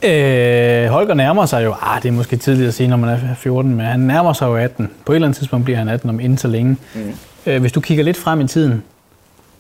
[0.04, 3.36] Øh, Holger nærmer sig jo, ah, det er måske tidligt at sige, når man er
[3.36, 4.90] 14, men han nærmer sig jo 18.
[5.06, 6.78] På et eller andet tidspunkt bliver han 18 om inden så længe.
[6.96, 7.14] Mm.
[7.46, 8.84] Øh, hvis du kigger lidt frem i tiden,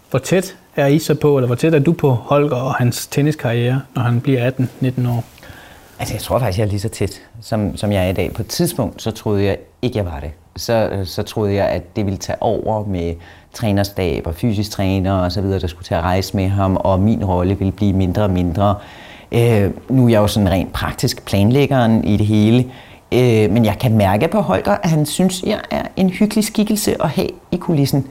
[0.09, 3.07] hvor tæt er I så på, eller hvor tæt er du på Holger og hans
[3.07, 5.23] tenniskarriere, når han bliver 18-19 år?
[5.99, 8.33] Altså, jeg tror faktisk, jeg er lige så tæt, som, som jeg er i dag.
[8.33, 10.31] På et tidspunkt, så troede jeg ikke, jeg var det.
[10.55, 13.13] Så, så troede jeg, at det ville tage over med
[13.53, 16.99] trænerstab og fysisk træner og så videre, der skulle til at rejse med ham, og
[16.99, 18.75] min rolle ville blive mindre og mindre.
[19.31, 22.65] Øh, nu er jeg jo sådan rent praktisk planlæggeren i det hele,
[23.11, 27.03] øh, men jeg kan mærke på Holger, at han synes, jeg er en hyggelig skikkelse
[27.03, 28.07] at have i kulissen.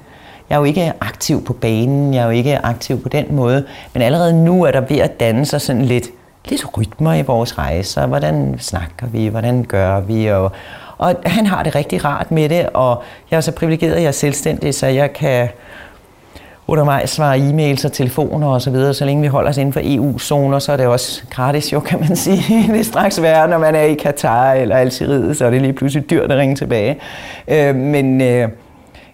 [0.51, 3.64] Jeg er jo ikke aktiv på banen, jeg er jo ikke aktiv på den måde,
[3.93, 6.09] men allerede nu er der ved at danne sig sådan lidt,
[6.45, 8.07] lidt rytmer i vores rejser.
[8.07, 10.53] Hvordan snakker vi, hvordan gør vi, og,
[11.01, 14.09] og han har det rigtig rart med det, og jeg er så privilegeret, at jeg
[14.09, 15.48] er selvstændig, så jeg kan
[16.66, 18.94] undervejs svare e-mails og telefoner og så videre.
[18.94, 22.01] Så længe vi holder os inden for EU-zoner, så er det også gratis jo, kan
[22.01, 22.72] man sige.
[22.72, 25.72] Det er straks værre, når man er i Katar eller Algeriet, så er det lige
[25.72, 27.01] pludselig dyrt at ringe tilbage.
[27.48, 28.48] Øh, men øh,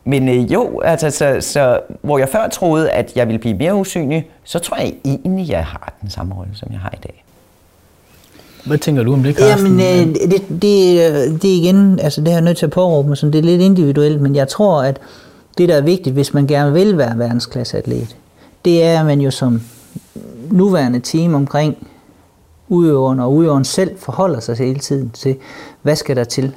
[0.04, 3.74] men øh, jo, altså, så, så, hvor jeg før troede, at jeg ville blive mere
[3.74, 7.25] usynlig, så tror jeg egentlig, jeg har den samme rolle, som jeg har i dag.
[8.66, 9.80] Hvad tænker du om det, Carsten?
[9.80, 13.08] Jamen, øh, det, det, øh, det er igen, altså det jeg nødt til at påråbe
[13.08, 14.98] mig, sådan, det er lidt individuelt, men jeg tror, at
[15.58, 18.16] det, der er vigtigt, hvis man gerne vil være verdensklasseatlet,
[18.64, 19.60] det er, at man jo som
[20.50, 21.76] nuværende team omkring
[22.68, 25.36] udøveren og udøveren selv forholder sig hele tiden til,
[25.82, 26.54] hvad skal der til?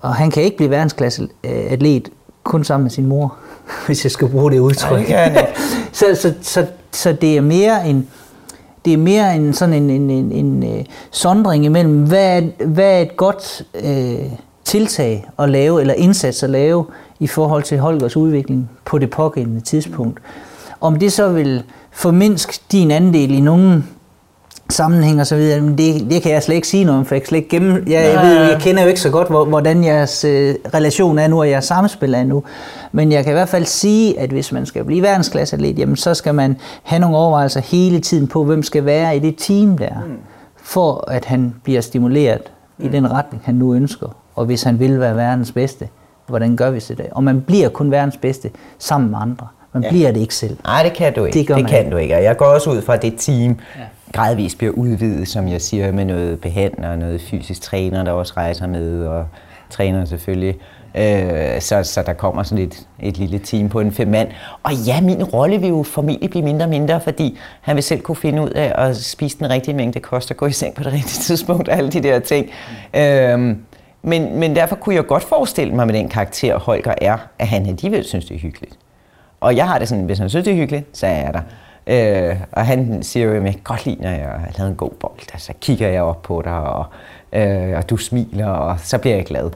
[0.00, 2.08] Og han kan ikke blive verdensklasseatlet
[2.42, 3.36] kun sammen med sin mor,
[3.86, 4.90] hvis jeg skal bruge det udtryk.
[4.90, 5.60] Nej, det kan han ikke.
[5.98, 8.08] så, så, så, så det er mere en,
[8.84, 12.92] det er mere en sådan en, en, en, en øh, sondring imellem, hvad er, hvad
[12.92, 14.32] er et godt øh,
[14.64, 16.84] tiltag at lave, eller indsats at lave,
[17.20, 20.20] i forhold til Holgers udvikling på det pågældende tidspunkt.
[20.80, 23.88] Om det så vil formindske din andel i nogen
[24.70, 27.14] sammenhæng og så videre, men det, det kan jeg slet ikke sige noget om, for
[27.14, 29.84] jeg, slet ikke gennem, jeg, jeg, ved, jeg kender jo ikke så godt, hvor- hvordan
[29.84, 32.42] jeres øh, relation er nu, og jeres samspil er nu.
[32.92, 36.14] Men jeg kan i hvert fald sige, at hvis man skal blive verdensklasseatlet, jamen så
[36.14, 39.94] skal man have nogle overvejelser hele tiden på, hvem skal være i det team der,
[40.62, 42.42] for at han bliver stimuleret
[42.78, 44.16] i den retning, han nu ønsker.
[44.36, 45.88] Og hvis han vil være verdens bedste,
[46.26, 47.06] hvordan gør vi så det?
[47.10, 49.46] Og man bliver kun verdens bedste sammen med andre.
[49.72, 49.88] Man ja.
[49.90, 50.56] bliver det ikke selv.
[50.64, 51.38] Nej, det kan du ikke.
[51.38, 52.14] Det det man kan du ikke.
[52.16, 53.80] Og jeg går også ud fra, det team ja
[54.12, 58.66] gradvist bliver udvidet, som jeg siger, med noget behandler, noget fysisk træner, der også rejser
[58.66, 59.26] med, og
[59.70, 60.54] træner selvfølgelig.
[60.94, 64.28] Øh, så, så der kommer sådan et, et lille team på en fem mand.
[64.62, 68.00] Og ja, min rolle vil jo formentlig blive mindre og mindre, fordi han vil selv
[68.00, 70.82] kunne finde ud af at spise den rigtige mængde kost og gå i seng på
[70.82, 72.50] det rigtige tidspunkt og alle de der ting.
[72.94, 73.56] Øh,
[74.02, 77.66] Men, men derfor kunne jeg godt forestille mig med den karakter, Holger er, at han
[77.66, 78.74] alligevel synes, det er hyggeligt.
[79.40, 81.40] Og jeg har det sådan, hvis han synes, det er hyggeligt, så er jeg der.
[81.90, 84.90] Øh, og han siger jo, at jeg godt lide, når jeg har lavet en god
[84.90, 85.12] bold.
[85.18, 86.84] Altså, så altså, kigger jeg op på dig, og,
[87.32, 89.50] øh, og du smiler, og så bliver jeg glad.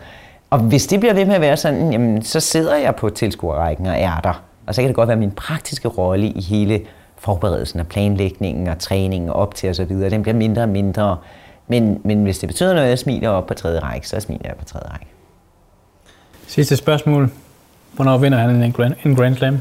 [0.51, 3.87] Og hvis det bliver ved med at være sådan, jamen, så sidder jeg på tilskuerrækken
[3.87, 4.43] og er der.
[4.67, 6.81] Og så kan det godt være min praktiske rolle i hele
[7.17, 9.89] forberedelsen og planlægningen og træningen op til osv.
[9.89, 11.17] Den bliver mindre og mindre.
[11.69, 14.45] Men, men hvis det betyder noget, at jeg smiler op på tredje række, så smiler
[14.45, 15.07] jeg på tredje række.
[16.47, 17.31] Sidste spørgsmål.
[17.93, 19.61] Hvornår vinder han en Grand, en grand Slam?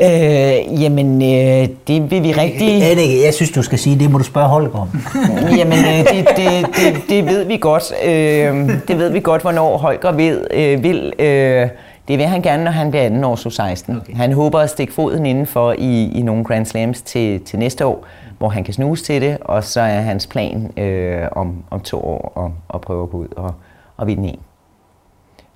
[0.00, 2.82] Øh, jamen, øh, det vil vi rigtig...
[2.82, 4.88] Annike, jeg synes, du skal sige, det må du spørge Holger om.
[5.58, 7.92] jamen, øh, det, det, det, det ved vi godt.
[8.04, 11.12] Øh, det ved vi godt, hvornår Holger ved, øh, vil.
[11.18, 11.68] Øh,
[12.08, 13.96] det vil han gerne, når han bliver 2 år 16.
[13.96, 14.14] Okay.
[14.14, 18.06] Han håber at stikke foden indenfor i, i nogle Grand Slams til, til næste år,
[18.38, 22.00] hvor han kan snuse til det, og så er hans plan øh, om, om to
[22.00, 23.54] år at, at prøve at gå ud og,
[23.96, 24.38] og vinde en.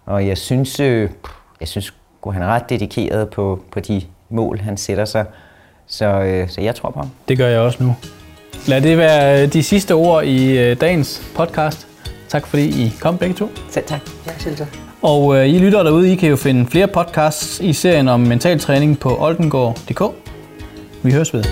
[0.06, 1.10] Og jeg synes, øh,
[1.60, 1.94] jeg synes
[2.32, 5.24] han er ret dedikeret på, på de mål, han sætter sig.
[5.86, 7.10] Så, øh, så jeg tror på ham.
[7.28, 7.96] Det gør jeg også nu.
[8.66, 11.86] Lad det være de sidste ord i øh, dagens podcast.
[12.28, 13.50] Tak fordi I kom begge to.
[13.70, 14.00] Selv tak.
[14.26, 14.68] Ja, selv tak.
[15.02, 18.58] Og øh, I lytter derude, I kan jo finde flere podcasts i serien om mental
[18.58, 20.02] træning på oldengård.dk.
[21.02, 21.44] Vi høres ved.